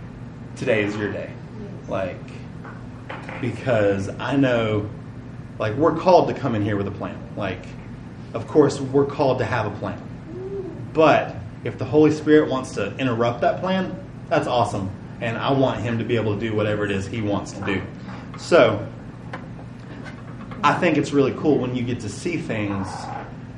Today 0.57 0.85
is 0.85 0.97
your 0.97 1.13
day. 1.13 1.31
Like 1.87 2.17
because 3.51 4.09
I 4.19 4.37
know 4.37 4.89
like 5.59 5.75
we're 5.75 5.97
called 5.97 6.29
to 6.29 6.35
come 6.35 6.55
in 6.55 6.63
here 6.63 6.77
with 6.77 6.89
a 6.89 6.93
plan. 6.93 7.19
Like 7.37 7.65
of 8.33 8.49
course 8.49 8.81
we're 8.81 9.07
called 9.07 9.39
to 9.39 9.45
have 9.45 9.67
a 9.67 9.79
plan. 9.79 10.01
But 10.93 11.37
if 11.65 11.79
the 11.79 11.85
Holy 11.85 12.11
Spirit 12.11 12.49
wants 12.51 12.73
to 12.73 12.97
interrupt 12.97 13.43
that 13.43 13.61
plan, 13.61 13.95
that's 14.29 14.47
awesome. 14.47 14.91
And 15.21 15.37
I 15.37 15.53
want 15.53 15.81
him 15.81 15.99
to 15.99 16.05
be 16.05 16.17
able 16.17 16.35
to 16.35 16.41
do 16.41 16.55
whatever 16.55 16.85
it 16.85 16.91
is 16.91 17.07
he 17.07 17.21
wants 17.21 17.53
to 17.53 17.61
do. 17.65 17.83
So, 18.39 18.87
I 20.63 20.75
think 20.75 20.97
it's 20.97 21.13
really 21.13 21.33
cool 21.35 21.59
when 21.59 21.75
you 21.75 21.83
get 21.83 22.01
to 22.01 22.09
see 22.09 22.37
things 22.37 22.89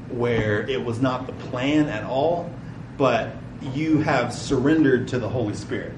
where 0.08 0.68
it 0.68 0.84
was 0.84 1.00
not 1.00 1.26
the 1.26 1.32
plan 1.32 1.88
at 1.88 2.04
all, 2.04 2.50
but 2.96 3.30
you 3.74 3.98
have 3.98 4.32
surrendered 4.32 5.08
to 5.08 5.18
the 5.18 5.28
Holy 5.28 5.54
Spirit 5.54 5.92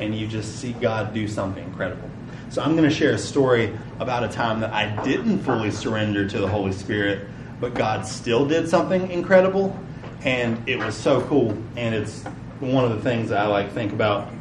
and 0.00 0.14
you 0.14 0.26
just 0.26 0.56
see 0.56 0.72
God 0.72 1.14
do 1.14 1.26
something 1.26 1.64
incredible. 1.64 2.08
So, 2.50 2.62
I'm 2.62 2.76
going 2.76 2.88
to 2.88 2.94
share 2.94 3.12
a 3.12 3.18
story 3.18 3.76
about 4.00 4.24
a 4.24 4.28
time 4.28 4.60
that 4.60 4.72
I 4.72 5.04
didn't 5.04 5.40
fully 5.40 5.70
surrender 5.70 6.26
to 6.28 6.38
the 6.38 6.48
Holy 6.48 6.72
Spirit, 6.72 7.26
but 7.60 7.74
God 7.74 8.06
still 8.06 8.46
did 8.46 8.68
something 8.68 9.10
incredible 9.10 9.78
and 10.22 10.68
it 10.68 10.78
was 10.78 10.96
so 10.96 11.20
cool 11.22 11.56
and 11.76 11.94
it's 11.94 12.24
one 12.60 12.84
of 12.84 12.90
the 12.90 13.00
things 13.00 13.30
i 13.30 13.46
like 13.46 13.70
think 13.72 13.92
about 13.92 14.32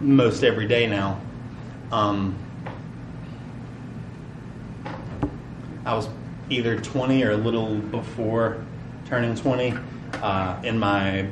most 0.00 0.42
every 0.42 0.66
day 0.66 0.86
now. 0.86 1.20
Um, 1.90 2.36
i 5.84 5.94
was 5.94 6.08
either 6.50 6.78
20 6.78 7.22
or 7.24 7.32
a 7.32 7.36
little 7.36 7.76
before 7.76 8.64
turning 9.06 9.34
20 9.34 9.74
uh, 10.14 10.60
in 10.62 10.78
my 10.78 11.26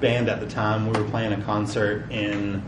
band 0.00 0.28
at 0.28 0.40
the 0.40 0.46
time. 0.46 0.86
We 0.86 0.98
were 0.98 1.08
playing 1.08 1.32
a 1.32 1.42
concert 1.42 2.10
in 2.10 2.62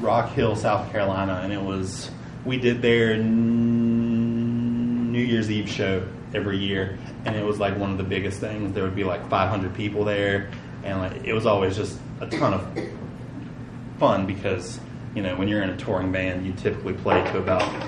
rock 0.00 0.30
hill 0.32 0.54
south 0.54 0.90
carolina 0.92 1.40
and 1.42 1.52
it 1.52 1.60
was 1.60 2.10
we 2.44 2.58
did 2.58 2.82
their 2.82 3.16
new 3.16 5.20
year's 5.20 5.50
eve 5.50 5.68
show 5.68 6.06
every 6.34 6.58
year 6.58 6.98
and 7.26 7.34
it 7.34 7.44
was 7.44 7.58
like 7.58 7.76
one 7.76 7.90
of 7.90 7.98
the 7.98 8.04
biggest 8.04 8.38
things. 8.38 8.72
There 8.72 8.84
would 8.84 8.94
be 8.94 9.04
like 9.04 9.28
500 9.28 9.74
people 9.74 10.04
there, 10.04 10.48
and 10.84 11.00
like 11.00 11.24
it 11.24 11.34
was 11.34 11.44
always 11.44 11.76
just 11.76 11.98
a 12.20 12.26
ton 12.26 12.54
of 12.54 12.78
fun 13.98 14.26
because 14.26 14.78
you 15.14 15.22
know 15.22 15.36
when 15.36 15.48
you're 15.48 15.62
in 15.62 15.70
a 15.70 15.76
touring 15.76 16.12
band, 16.12 16.46
you 16.46 16.52
typically 16.52 16.94
play 16.94 17.22
to 17.32 17.38
about 17.38 17.84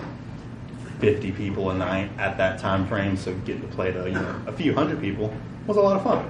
50 0.99 1.31
people 1.33 1.71
a 1.71 1.75
night 1.75 2.11
at 2.19 2.37
that 2.39 2.59
time 2.59 2.87
frame. 2.87 3.17
So 3.17 3.33
getting 3.39 3.63
to 3.63 3.69
play 3.69 3.93
to 3.93 4.07
you 4.07 4.15
know 4.15 4.43
a 4.47 4.53
few 4.53 4.75
hundred 4.75 5.01
people 5.01 5.33
was 5.67 5.77
a 5.77 5.81
lot 5.81 5.97
of 5.97 6.03
fun, 6.03 6.29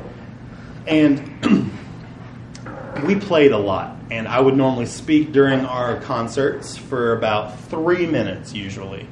and 0.86 1.18
we 3.04 3.16
played 3.16 3.52
a 3.52 3.58
lot. 3.58 3.96
And 4.10 4.26
I 4.26 4.40
would 4.40 4.56
normally 4.56 4.86
speak 4.86 5.32
during 5.32 5.64
our 5.66 6.00
concerts 6.00 6.76
for 6.76 7.12
about 7.12 7.58
three 7.60 8.06
minutes 8.06 8.54
usually. 8.54 9.06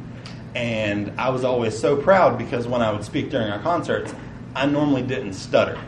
And 0.54 1.12
I 1.18 1.28
was 1.28 1.44
always 1.44 1.78
so 1.78 1.96
proud 1.96 2.38
because 2.38 2.66
when 2.66 2.80
I 2.80 2.90
would 2.90 3.04
speak 3.04 3.30
during 3.30 3.50
our 3.50 3.60
concerts, 3.60 4.14
I 4.54 4.64
normally 4.66 5.02
didn't 5.02 5.34
stutter. 5.34 5.78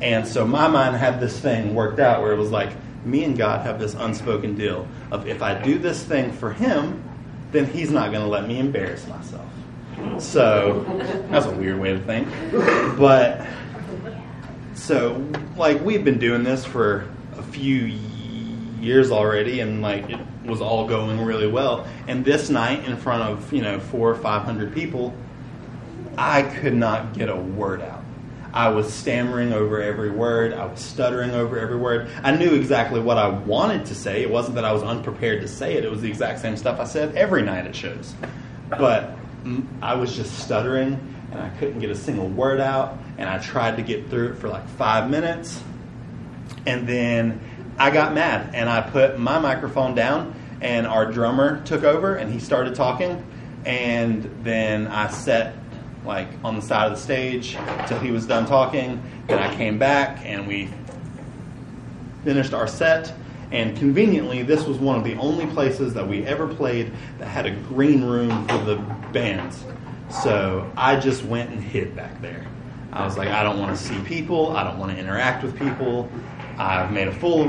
And 0.00 0.26
so 0.26 0.46
my 0.46 0.68
mind 0.68 0.96
had 0.96 1.20
this 1.20 1.38
thing 1.38 1.74
worked 1.74 1.98
out 1.98 2.22
where 2.22 2.32
it 2.32 2.38
was 2.38 2.50
like, 2.50 2.70
me 3.04 3.24
and 3.24 3.36
God 3.36 3.66
have 3.66 3.78
this 3.80 3.94
unspoken 3.94 4.54
deal 4.54 4.86
of 5.10 5.26
if 5.26 5.42
I 5.42 5.60
do 5.60 5.78
this 5.78 6.04
thing 6.04 6.32
for 6.32 6.52
Him, 6.52 7.02
then 7.50 7.66
He's 7.66 7.90
not 7.90 8.12
going 8.12 8.22
to 8.22 8.30
let 8.30 8.46
me 8.46 8.58
embarrass 8.58 9.06
myself. 9.08 9.46
So 10.18 10.84
that's 11.30 11.46
a 11.46 11.50
weird 11.50 11.80
way 11.80 11.92
to 11.92 12.00
think. 12.00 12.28
But 12.96 13.46
so, 14.80 15.24
like, 15.56 15.84
we've 15.84 16.04
been 16.04 16.18
doing 16.18 16.42
this 16.42 16.64
for 16.64 17.06
a 17.36 17.42
few 17.42 17.84
years 18.80 19.10
already, 19.10 19.60
and 19.60 19.82
like, 19.82 20.08
it 20.08 20.18
was 20.46 20.62
all 20.62 20.88
going 20.88 21.20
really 21.20 21.46
well. 21.46 21.86
And 22.08 22.24
this 22.24 22.48
night, 22.48 22.84
in 22.86 22.96
front 22.96 23.22
of 23.22 23.52
you 23.52 23.60
know 23.60 23.78
four 23.78 24.10
or 24.10 24.14
five 24.14 24.44
hundred 24.44 24.72
people, 24.72 25.14
I 26.16 26.42
could 26.42 26.74
not 26.74 27.12
get 27.12 27.28
a 27.28 27.36
word 27.36 27.82
out. 27.82 28.02
I 28.52 28.70
was 28.70 28.92
stammering 28.92 29.52
over 29.52 29.80
every 29.80 30.10
word. 30.10 30.54
I 30.54 30.64
was 30.64 30.80
stuttering 30.80 31.32
over 31.32 31.58
every 31.58 31.76
word. 31.76 32.10
I 32.22 32.34
knew 32.34 32.54
exactly 32.54 33.00
what 33.00 33.18
I 33.18 33.28
wanted 33.28 33.86
to 33.86 33.94
say. 33.94 34.22
It 34.22 34.30
wasn't 34.30 34.56
that 34.56 34.64
I 34.64 34.72
was 34.72 34.82
unprepared 34.82 35.42
to 35.42 35.48
say 35.48 35.74
it. 35.74 35.84
It 35.84 35.90
was 35.90 36.00
the 36.00 36.08
exact 36.08 36.40
same 36.40 36.56
stuff 36.56 36.80
I 36.80 36.84
said 36.84 37.14
every 37.14 37.42
night 37.42 37.66
at 37.66 37.76
shows. 37.76 38.14
But 38.70 39.14
mm, 39.44 39.66
I 39.82 39.94
was 39.94 40.16
just 40.16 40.38
stuttering 40.38 40.98
and 41.30 41.40
I 41.40 41.48
couldn't 41.58 41.80
get 41.80 41.90
a 41.90 41.94
single 41.94 42.28
word 42.28 42.60
out. 42.60 42.98
And 43.18 43.28
I 43.28 43.38
tried 43.38 43.76
to 43.76 43.82
get 43.82 44.08
through 44.08 44.32
it 44.32 44.38
for 44.38 44.48
like 44.48 44.68
five 44.70 45.10
minutes. 45.10 45.62
And 46.66 46.88
then 46.88 47.40
I 47.78 47.90
got 47.90 48.14
mad 48.14 48.54
and 48.54 48.68
I 48.68 48.80
put 48.80 49.18
my 49.18 49.38
microphone 49.38 49.94
down 49.94 50.34
and 50.60 50.86
our 50.86 51.10
drummer 51.10 51.62
took 51.64 51.84
over 51.84 52.16
and 52.16 52.32
he 52.32 52.38
started 52.38 52.74
talking. 52.74 53.24
And 53.64 54.24
then 54.42 54.86
I 54.88 55.08
sat 55.08 55.54
like 56.04 56.28
on 56.42 56.56
the 56.56 56.62
side 56.62 56.90
of 56.90 56.98
the 56.98 57.02
stage 57.02 57.56
till 57.86 57.98
he 57.98 58.10
was 58.10 58.26
done 58.26 58.46
talking. 58.46 59.02
Then 59.26 59.38
I 59.38 59.54
came 59.54 59.78
back 59.78 60.24
and 60.24 60.46
we 60.46 60.68
finished 62.24 62.52
our 62.52 62.66
set. 62.66 63.12
And 63.52 63.76
conveniently, 63.76 64.42
this 64.42 64.64
was 64.64 64.78
one 64.78 64.96
of 64.96 65.04
the 65.04 65.16
only 65.16 65.46
places 65.46 65.92
that 65.94 66.06
we 66.06 66.24
ever 66.24 66.46
played 66.46 66.92
that 67.18 67.26
had 67.26 67.46
a 67.46 67.50
green 67.50 68.04
room 68.04 68.46
for 68.46 68.58
the 68.58 68.76
bands. 69.12 69.64
So 70.10 70.70
I 70.76 70.98
just 70.98 71.24
went 71.24 71.50
and 71.50 71.62
hid 71.62 71.94
back 71.94 72.20
there. 72.20 72.46
I 72.92 73.04
was 73.04 73.16
like, 73.16 73.28
I 73.28 73.44
don't 73.44 73.60
want 73.60 73.76
to 73.76 73.82
see 73.82 73.98
people. 74.00 74.56
I 74.56 74.64
don't 74.64 74.78
want 74.78 74.92
to 74.92 74.98
interact 74.98 75.44
with 75.44 75.56
people. 75.56 76.10
I've 76.58 76.92
made 76.92 77.08
a 77.08 77.12
fool 77.12 77.42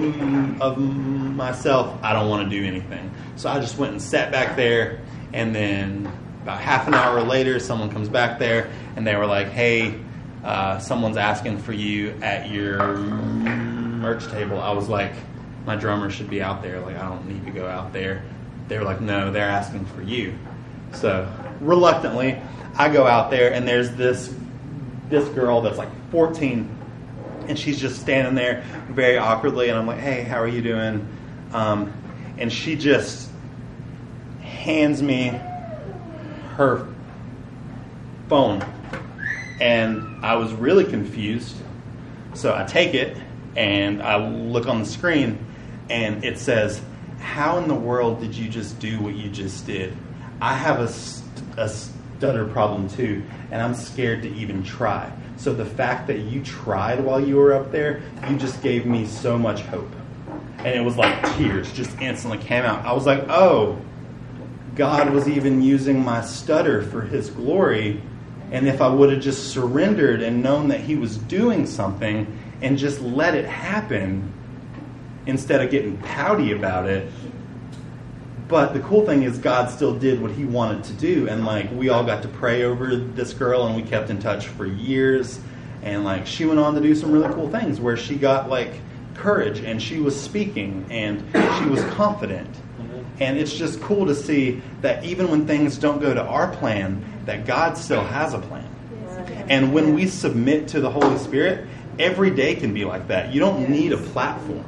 of, 0.61 0.77
myself. 0.77 1.99
I 2.03 2.13
don't 2.13 2.29
want 2.29 2.49
to 2.49 2.55
do 2.55 2.63
anything. 2.65 3.11
So 3.35 3.49
I 3.49 3.59
just 3.59 3.77
went 3.77 3.93
and 3.93 4.01
sat 4.01 4.31
back 4.31 4.55
there. 4.55 5.01
And 5.33 5.55
then 5.55 6.05
about 6.43 6.59
half 6.59 6.87
an 6.87 6.93
hour 6.93 7.21
later, 7.21 7.59
someone 7.59 7.89
comes 7.89 8.09
back 8.09 8.37
there 8.37 8.71
and 8.95 9.05
they 9.05 9.15
were 9.15 9.25
like, 9.25 9.47
hey, 9.47 9.99
uh, 10.43 10.77
someone's 10.79 11.17
asking 11.17 11.57
for 11.59 11.73
you 11.73 12.11
at 12.21 12.51
your 12.51 12.97
merch 12.97 14.27
table. 14.27 14.59
I 14.59 14.71
was 14.71 14.87
like, 14.87 15.13
my 15.65 15.75
drummer 15.75 16.09
should 16.09 16.29
be 16.29 16.41
out 16.41 16.61
there. 16.61 16.79
Like, 16.81 16.97
I 16.97 17.07
don't 17.09 17.27
need 17.27 17.45
to 17.45 17.51
go 17.51 17.67
out 17.67 17.93
there. 17.93 18.23
They 18.67 18.77
were 18.77 18.85
like, 18.85 19.01
no, 19.01 19.31
they're 19.31 19.49
asking 19.49 19.85
for 19.85 20.01
you. 20.01 20.37
So 20.93 21.31
reluctantly, 21.59 22.39
I 22.77 22.89
go 22.89 23.05
out 23.05 23.31
there, 23.31 23.53
and 23.53 23.67
there's 23.67 23.91
this 23.91 24.33
this 25.09 25.27
girl 25.29 25.61
that's 25.61 25.77
like 25.77 25.89
14, 26.11 26.69
and 27.47 27.59
she's 27.59 27.79
just 27.79 27.99
standing 27.99 28.33
there 28.33 28.63
very 28.89 29.17
awkwardly, 29.17 29.69
and 29.69 29.77
I'm 29.77 29.85
like, 29.85 29.99
hey, 29.99 30.23
how 30.23 30.39
are 30.41 30.47
you 30.47 30.61
doing? 30.61 31.05
Um, 31.51 31.93
and 32.37 32.51
she 32.51 32.77
just 32.77 33.29
hands 34.41 35.03
me 35.03 35.27
her 36.55 36.87
phone, 38.29 38.63
and 39.59 40.25
I 40.25 40.35
was 40.35 40.53
really 40.53 40.85
confused. 40.85 41.55
So 42.33 42.55
I 42.55 42.63
take 42.63 42.93
it 42.93 43.17
and 43.57 44.01
I 44.01 44.15
look 44.15 44.67
on 44.67 44.79
the 44.79 44.85
screen, 44.85 45.37
and 45.89 46.23
it 46.23 46.39
says, 46.39 46.81
"How 47.19 47.57
in 47.57 47.67
the 47.67 47.75
world 47.75 48.21
did 48.21 48.33
you 48.33 48.47
just 48.47 48.79
do 48.79 49.01
what 49.01 49.15
you 49.15 49.29
just 49.29 49.65
did? 49.65 49.97
I 50.41 50.55
have 50.55 50.79
a, 50.79 51.61
a 51.61 51.69
stutter 51.69 52.45
problem 52.45 52.89
too, 52.89 53.23
and 53.51 53.61
I'm 53.61 53.73
scared 53.73 54.23
to 54.23 54.29
even 54.33 54.63
try." 54.63 55.11
So 55.37 55.53
the 55.53 55.65
fact 55.65 56.07
that 56.07 56.19
you 56.19 56.43
tried 56.43 56.99
while 57.03 57.19
you 57.19 57.35
were 57.37 57.53
up 57.53 57.71
there, 57.71 58.01
you 58.29 58.37
just 58.37 58.61
gave 58.61 58.85
me 58.85 59.05
so 59.05 59.37
much 59.37 59.61
hope. 59.61 59.91
And 60.59 60.67
it 60.67 60.81
was 60.81 60.97
like 60.97 61.35
tears 61.35 61.71
just 61.73 61.99
instantly 61.99 62.37
came 62.37 62.63
out. 62.63 62.85
I 62.85 62.93
was 62.93 63.05
like, 63.05 63.25
"Oh, 63.29 63.79
God 64.75 65.09
was 65.11 65.27
even 65.27 65.61
using 65.61 66.03
my 66.03 66.21
stutter 66.21 66.81
for 66.81 67.01
His 67.01 67.29
glory." 67.29 68.01
And 68.51 68.67
if 68.67 68.81
I 68.81 68.89
would 68.89 69.11
have 69.11 69.21
just 69.21 69.51
surrendered 69.51 70.21
and 70.21 70.43
known 70.43 70.67
that 70.67 70.81
He 70.81 70.95
was 70.95 71.17
doing 71.17 71.65
something 71.65 72.27
and 72.61 72.77
just 72.77 73.01
let 73.01 73.33
it 73.33 73.45
happen 73.45 74.31
instead 75.25 75.61
of 75.61 75.71
getting 75.71 75.97
pouty 75.97 76.51
about 76.51 76.87
it. 76.87 77.11
But 78.51 78.73
the 78.73 78.81
cool 78.81 79.05
thing 79.05 79.23
is, 79.23 79.37
God 79.37 79.69
still 79.69 79.97
did 79.97 80.21
what 80.21 80.31
He 80.31 80.43
wanted 80.43 80.83
to 80.83 80.93
do. 80.93 81.29
And 81.29 81.45
like, 81.45 81.71
we 81.71 81.87
all 81.87 82.03
got 82.03 82.21
to 82.23 82.27
pray 82.27 82.63
over 82.63 82.97
this 82.97 83.33
girl 83.33 83.65
and 83.65 83.77
we 83.77 83.81
kept 83.81 84.09
in 84.09 84.19
touch 84.19 84.47
for 84.47 84.65
years. 84.65 85.39
And 85.83 86.03
like, 86.03 86.27
she 86.27 86.43
went 86.43 86.59
on 86.59 86.75
to 86.75 86.81
do 86.81 86.93
some 86.93 87.13
really 87.13 87.33
cool 87.33 87.49
things 87.49 87.79
where 87.79 87.95
she 87.95 88.17
got 88.17 88.49
like 88.49 88.73
courage 89.15 89.59
and 89.59 89.81
she 89.81 89.99
was 90.01 90.19
speaking 90.19 90.85
and 90.89 91.23
she 91.59 91.65
was 91.69 91.81
confident. 91.93 92.53
Mm-hmm. 92.53 93.23
And 93.23 93.37
it's 93.37 93.53
just 93.53 93.79
cool 93.79 94.05
to 94.05 94.13
see 94.13 94.61
that 94.81 95.05
even 95.05 95.31
when 95.31 95.47
things 95.47 95.77
don't 95.77 96.01
go 96.01 96.13
to 96.13 96.21
our 96.21 96.53
plan, 96.53 97.01
that 97.25 97.45
God 97.45 97.77
still 97.77 98.03
has 98.03 98.33
a 98.33 98.39
plan. 98.39 98.67
And 99.47 99.73
when 99.73 99.93
we 99.93 100.07
submit 100.07 100.67
to 100.69 100.81
the 100.81 100.91
Holy 100.91 101.17
Spirit, 101.19 101.67
every 101.97 102.31
day 102.31 102.55
can 102.55 102.73
be 102.73 102.83
like 102.83 103.07
that. 103.07 103.33
You 103.33 103.39
don't 103.39 103.69
need 103.69 103.93
a 103.93 103.97
platform. 103.97 104.65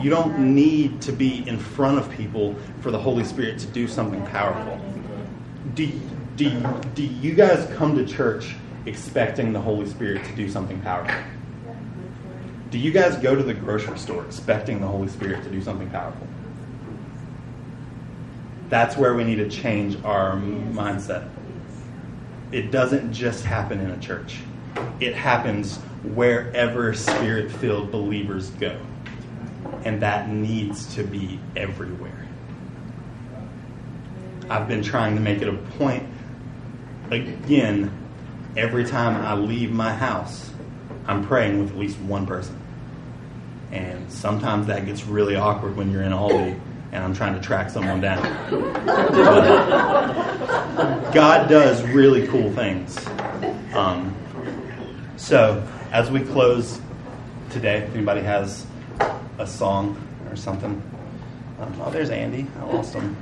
You 0.00 0.10
don't 0.10 0.54
need 0.54 1.00
to 1.02 1.12
be 1.12 1.46
in 1.48 1.58
front 1.58 1.98
of 1.98 2.10
people 2.10 2.54
for 2.80 2.90
the 2.90 2.98
Holy 2.98 3.24
Spirit 3.24 3.58
to 3.60 3.66
do 3.66 3.86
something 3.86 4.24
powerful. 4.26 4.80
Do, 5.74 5.88
do, 6.36 6.50
do 6.94 7.02
you 7.02 7.34
guys 7.34 7.68
come 7.76 7.96
to 7.96 8.06
church 8.06 8.54
expecting 8.86 9.52
the 9.52 9.60
Holy 9.60 9.86
Spirit 9.86 10.24
to 10.24 10.36
do 10.36 10.48
something 10.48 10.80
powerful? 10.80 11.14
Do 12.70 12.78
you 12.78 12.90
guys 12.90 13.16
go 13.16 13.34
to 13.34 13.42
the 13.42 13.54
grocery 13.54 13.98
store 13.98 14.24
expecting 14.24 14.80
the 14.80 14.86
Holy 14.86 15.08
Spirit 15.08 15.42
to 15.44 15.50
do 15.50 15.62
something 15.62 15.90
powerful? 15.90 16.26
That's 18.68 18.96
where 18.96 19.14
we 19.14 19.24
need 19.24 19.36
to 19.36 19.48
change 19.48 20.02
our 20.04 20.36
mindset. 20.36 21.28
It 22.52 22.70
doesn't 22.70 23.12
just 23.12 23.44
happen 23.44 23.80
in 23.80 23.90
a 23.90 23.98
church, 23.98 24.38
it 25.00 25.14
happens 25.14 25.78
wherever 26.14 26.94
spirit 26.94 27.50
filled 27.50 27.90
believers 27.90 28.50
go. 28.50 28.78
And 29.84 30.02
that 30.02 30.28
needs 30.28 30.94
to 30.94 31.04
be 31.04 31.40
everywhere. 31.56 32.26
I've 34.48 34.68
been 34.68 34.82
trying 34.82 35.14
to 35.16 35.20
make 35.20 35.42
it 35.42 35.48
a 35.48 35.54
point, 35.78 36.06
again, 37.10 37.90
every 38.56 38.84
time 38.84 39.16
I 39.24 39.34
leave 39.34 39.72
my 39.72 39.92
house, 39.92 40.50
I'm 41.06 41.26
praying 41.26 41.60
with 41.60 41.70
at 41.72 41.78
least 41.78 41.98
one 41.98 42.26
person. 42.26 42.58
And 43.72 44.10
sometimes 44.10 44.66
that 44.68 44.86
gets 44.86 45.04
really 45.04 45.36
awkward 45.36 45.76
when 45.76 45.90
you're 45.90 46.02
in 46.02 46.12
Aldi 46.12 46.60
and 46.92 47.04
I'm 47.04 47.14
trying 47.14 47.34
to 47.34 47.40
track 47.40 47.68
someone 47.70 48.00
down. 48.00 48.22
God 51.12 51.48
does 51.48 51.82
really 51.82 52.26
cool 52.28 52.52
things. 52.52 52.96
Um, 53.74 54.16
so, 55.16 55.66
as 55.92 56.10
we 56.10 56.20
close 56.20 56.80
today, 57.50 57.78
if 57.78 57.94
anybody 57.94 58.22
has 58.22 58.66
a 59.38 59.46
song 59.46 59.96
or 60.30 60.36
something. 60.36 60.82
Um, 61.60 61.80
oh, 61.80 61.90
there's 61.90 62.10
Andy. 62.10 62.46
I 62.58 62.64
lost 62.64 62.94
him. 62.94 63.16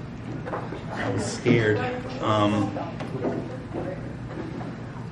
I 0.92 1.11
was 1.11 1.24
scared. 1.24 1.79
Um, 2.22 2.77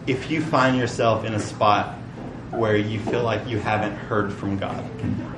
if 0.06 0.30
you 0.30 0.40
find 0.42 0.76
yourself 0.76 1.24
in 1.24 1.34
a 1.34 1.40
spot 1.40 1.94
where 2.50 2.76
you 2.76 2.98
feel 3.00 3.22
like 3.22 3.46
you 3.48 3.58
haven't 3.58 3.94
heard 3.94 4.32
from 4.32 4.58
God, 4.58 4.84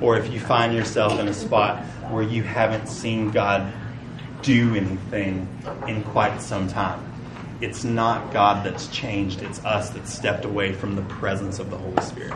or 0.01 0.17
if 0.17 0.31
you 0.33 0.39
find 0.39 0.73
yourself 0.73 1.19
in 1.19 1.27
a 1.27 1.33
spot 1.33 1.83
where 2.09 2.23
you 2.23 2.43
haven't 2.43 2.87
seen 2.87 3.31
God 3.31 3.71
do 4.41 4.75
anything 4.75 5.47
in 5.87 6.03
quite 6.03 6.41
some 6.41 6.67
time, 6.67 7.01
it's 7.61 7.83
not 7.83 8.33
God 8.33 8.65
that's 8.65 8.87
changed, 8.87 9.41
it's 9.41 9.63
us 9.63 9.89
that 9.91 10.07
stepped 10.07 10.45
away 10.45 10.73
from 10.73 10.95
the 10.95 11.01
presence 11.03 11.59
of 11.59 11.69
the 11.69 11.77
Holy 11.77 12.01
Spirit. 12.01 12.33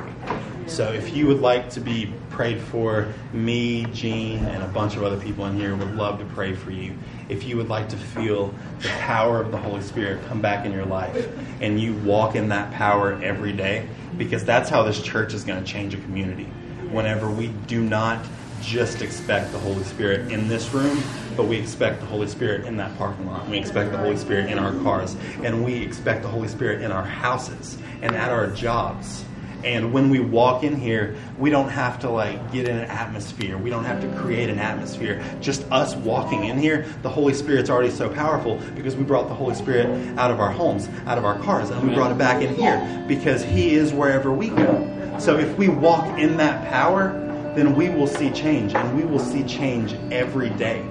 So 0.67 0.91
if 0.93 1.15
you 1.15 1.27
would 1.27 1.41
like 1.41 1.69
to 1.71 1.81
be 1.81 2.13
prayed 2.29 2.61
for, 2.61 3.11
me, 3.33 3.85
Gene, 3.85 4.45
and 4.45 4.63
a 4.63 4.67
bunch 4.67 4.95
of 4.95 5.03
other 5.03 5.19
people 5.19 5.45
in 5.47 5.57
here 5.57 5.75
would 5.75 5.95
love 5.95 6.19
to 6.19 6.25
pray 6.25 6.53
for 6.53 6.71
you. 6.71 6.95
If 7.27 7.43
you 7.43 7.57
would 7.57 7.69
like 7.69 7.89
to 7.89 7.97
feel 7.97 8.53
the 8.79 8.87
power 8.89 9.41
of 9.41 9.51
the 9.51 9.57
Holy 9.57 9.81
Spirit 9.81 10.25
come 10.27 10.41
back 10.41 10.65
in 10.65 10.71
your 10.71 10.85
life 10.85 11.27
and 11.59 11.81
you 11.81 11.95
walk 11.95 12.35
in 12.35 12.49
that 12.49 12.71
power 12.71 13.19
every 13.21 13.51
day, 13.51 13.87
because 14.17 14.45
that's 14.45 14.69
how 14.69 14.83
this 14.83 15.01
church 15.01 15.33
is 15.33 15.43
going 15.43 15.63
to 15.63 15.69
change 15.69 15.93
a 15.93 15.97
community. 15.97 16.45
Whenever 16.91 17.29
we 17.29 17.47
do 17.67 17.81
not 17.81 18.23
just 18.61 19.01
expect 19.01 19.51
the 19.51 19.59
Holy 19.59 19.83
Spirit 19.83 20.31
in 20.31 20.47
this 20.47 20.73
room, 20.73 21.01
but 21.39 21.47
we 21.47 21.55
expect 21.55 22.01
the 22.01 22.05
Holy 22.05 22.27
Spirit 22.27 22.65
in 22.65 22.75
that 22.75 22.97
parking 22.97 23.25
lot. 23.25 23.47
We 23.47 23.57
expect 23.57 23.93
the 23.93 23.97
Holy 23.97 24.17
Spirit 24.17 24.49
in 24.49 24.59
our 24.59 24.73
cars. 24.83 25.15
And 25.41 25.63
we 25.63 25.75
expect 25.75 26.21
the 26.21 26.27
Holy 26.27 26.49
Spirit 26.49 26.81
in 26.81 26.91
our 26.91 27.05
houses 27.05 27.77
and 28.01 28.13
at 28.13 28.29
our 28.29 28.47
jobs. 28.47 29.23
And 29.63 29.93
when 29.93 30.09
we 30.09 30.19
walk 30.19 30.65
in 30.65 30.75
here, 30.75 31.15
we 31.37 31.49
don't 31.49 31.69
have 31.69 31.97
to 31.99 32.09
like 32.09 32.51
get 32.51 32.67
in 32.67 32.75
an 32.75 32.89
atmosphere. 32.89 33.57
We 33.57 33.69
don't 33.69 33.85
have 33.85 34.01
to 34.01 34.21
create 34.21 34.49
an 34.49 34.59
atmosphere. 34.59 35.23
Just 35.39 35.63
us 35.71 35.95
walking 35.95 36.43
in 36.43 36.59
here, 36.59 36.85
the 37.03 37.09
Holy 37.09 37.33
Spirit's 37.33 37.69
already 37.69 37.91
so 37.91 38.09
powerful 38.09 38.57
because 38.75 38.97
we 38.97 39.05
brought 39.05 39.29
the 39.29 39.33
Holy 39.33 39.55
Spirit 39.55 39.87
out 40.17 40.31
of 40.31 40.41
our 40.41 40.51
homes, 40.51 40.89
out 41.05 41.17
of 41.17 41.23
our 41.23 41.39
cars, 41.39 41.69
and 41.69 41.87
we 41.87 41.95
brought 41.95 42.11
it 42.11 42.17
back 42.17 42.43
in 42.43 42.53
here 42.53 43.05
because 43.07 43.45
He 43.45 43.75
is 43.75 43.93
wherever 43.93 44.33
we 44.33 44.49
go. 44.49 45.15
So 45.19 45.39
if 45.39 45.57
we 45.57 45.69
walk 45.69 46.19
in 46.19 46.35
that 46.35 46.69
power, 46.69 47.13
then 47.55 47.75
we 47.75 47.87
will 47.87 48.07
see 48.07 48.29
change, 48.29 48.75
and 48.75 48.97
we 48.97 49.05
will 49.05 49.19
see 49.19 49.43
change 49.43 49.93
every 50.11 50.49
day. 50.49 50.85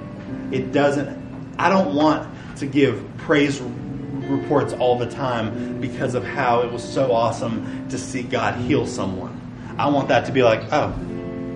It 0.51 0.73
doesn't, 0.73 1.57
I 1.59 1.69
don't 1.69 1.95
want 1.95 2.29
to 2.59 2.67
give 2.67 3.05
praise 3.19 3.61
reports 3.61 4.73
all 4.75 4.99
the 4.99 5.09
time 5.09 5.81
because 5.81 6.15
of 6.15 6.25
how 6.25 6.63
it 6.63 6.73
was 6.73 6.83
so 6.83 7.13
awesome 7.13 7.89
to 7.89 7.99
see 7.99 8.23
God 8.23 8.57
heal 8.61 8.87
someone. 8.87 9.35
I 9.79 9.89
want 9.89 10.09
that 10.09 10.27
to 10.27 10.33
be 10.33 10.43
like, 10.43 10.73
oh, 10.73 10.95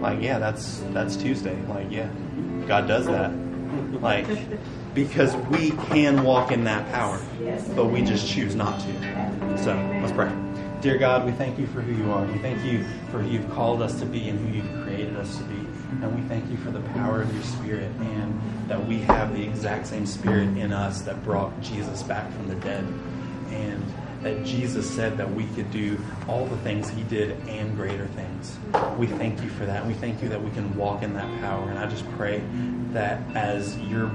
like 0.00 0.20
yeah, 0.20 0.38
that's 0.38 0.78
that's 0.92 1.16
Tuesday. 1.16 1.56
Like 1.68 1.90
yeah, 1.90 2.08
God 2.66 2.86
does 2.86 3.06
that. 3.06 3.32
Like 4.00 4.26
because 4.94 5.34
we 5.48 5.70
can 5.70 6.24
walk 6.24 6.50
in 6.52 6.64
that 6.64 6.90
power, 6.92 7.20
but 7.74 7.86
we 7.86 8.02
just 8.02 8.28
choose 8.28 8.54
not 8.54 8.80
to. 8.80 9.58
So 9.58 9.74
let's 10.00 10.12
pray. 10.12 10.30
Dear 10.82 10.98
God, 10.98 11.24
we 11.24 11.30
thank 11.30 11.60
you 11.60 11.68
for 11.68 11.80
who 11.80 11.94
you 11.94 12.10
are. 12.10 12.24
We 12.24 12.38
thank 12.38 12.64
you 12.64 12.82
for 13.12 13.20
who 13.20 13.30
you've 13.30 13.48
called 13.52 13.82
us 13.82 14.00
to 14.00 14.04
be 14.04 14.28
and 14.28 14.36
who 14.36 14.56
you've 14.56 14.84
created 14.84 15.14
us 15.14 15.36
to 15.36 15.44
be. 15.44 15.54
And 15.54 16.12
we 16.12 16.22
thank 16.22 16.50
you 16.50 16.56
for 16.56 16.72
the 16.72 16.80
power 16.90 17.22
of 17.22 17.32
your 17.32 17.44
spirit 17.44 17.92
and 18.00 18.68
that 18.68 18.84
we 18.84 18.98
have 19.02 19.32
the 19.32 19.44
exact 19.44 19.86
same 19.86 20.06
spirit 20.06 20.48
in 20.58 20.72
us 20.72 21.02
that 21.02 21.22
brought 21.22 21.60
Jesus 21.60 22.02
back 22.02 22.32
from 22.32 22.48
the 22.48 22.56
dead. 22.56 22.84
And 23.50 23.84
that 24.22 24.44
Jesus 24.44 24.90
said 24.90 25.16
that 25.18 25.32
we 25.32 25.46
could 25.54 25.70
do 25.70 25.96
all 26.28 26.46
the 26.46 26.56
things 26.58 26.90
he 26.90 27.04
did 27.04 27.38
and 27.46 27.76
greater 27.76 28.08
things. 28.08 28.58
We 28.98 29.06
thank 29.06 29.40
you 29.40 29.50
for 29.50 29.64
that. 29.66 29.86
We 29.86 29.94
thank 29.94 30.20
you 30.20 30.28
that 30.30 30.42
we 30.42 30.50
can 30.50 30.74
walk 30.74 31.04
in 31.04 31.14
that 31.14 31.40
power. 31.40 31.70
And 31.70 31.78
I 31.78 31.86
just 31.86 32.10
pray 32.16 32.42
that 32.90 33.20
as 33.36 33.78
your 33.82 34.08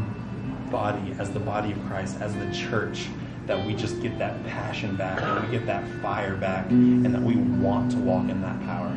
body, 0.70 1.16
as 1.18 1.30
the 1.32 1.40
body 1.40 1.72
of 1.72 1.82
Christ, 1.86 2.20
as 2.20 2.36
the 2.36 2.52
church, 2.54 3.08
that 3.48 3.66
we 3.66 3.74
just 3.74 4.02
get 4.02 4.20
that 4.20 4.46
passion 4.46 4.96
back 4.96 5.22
and 5.22 5.46
we 5.46 5.58
get 5.58 5.66
that 5.66 5.88
fire 6.02 6.36
back 6.36 6.68
mm. 6.68 7.06
and 7.06 7.16
that 7.16 7.22
we 7.22 7.36
want 7.36 7.90
to 7.92 7.98
walk 7.98 8.30
in 8.30 8.42
that 8.42 8.60
power. 8.66 8.92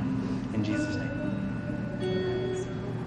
In 0.52 0.64
Jesus' 0.64 0.96
name. 0.96 1.19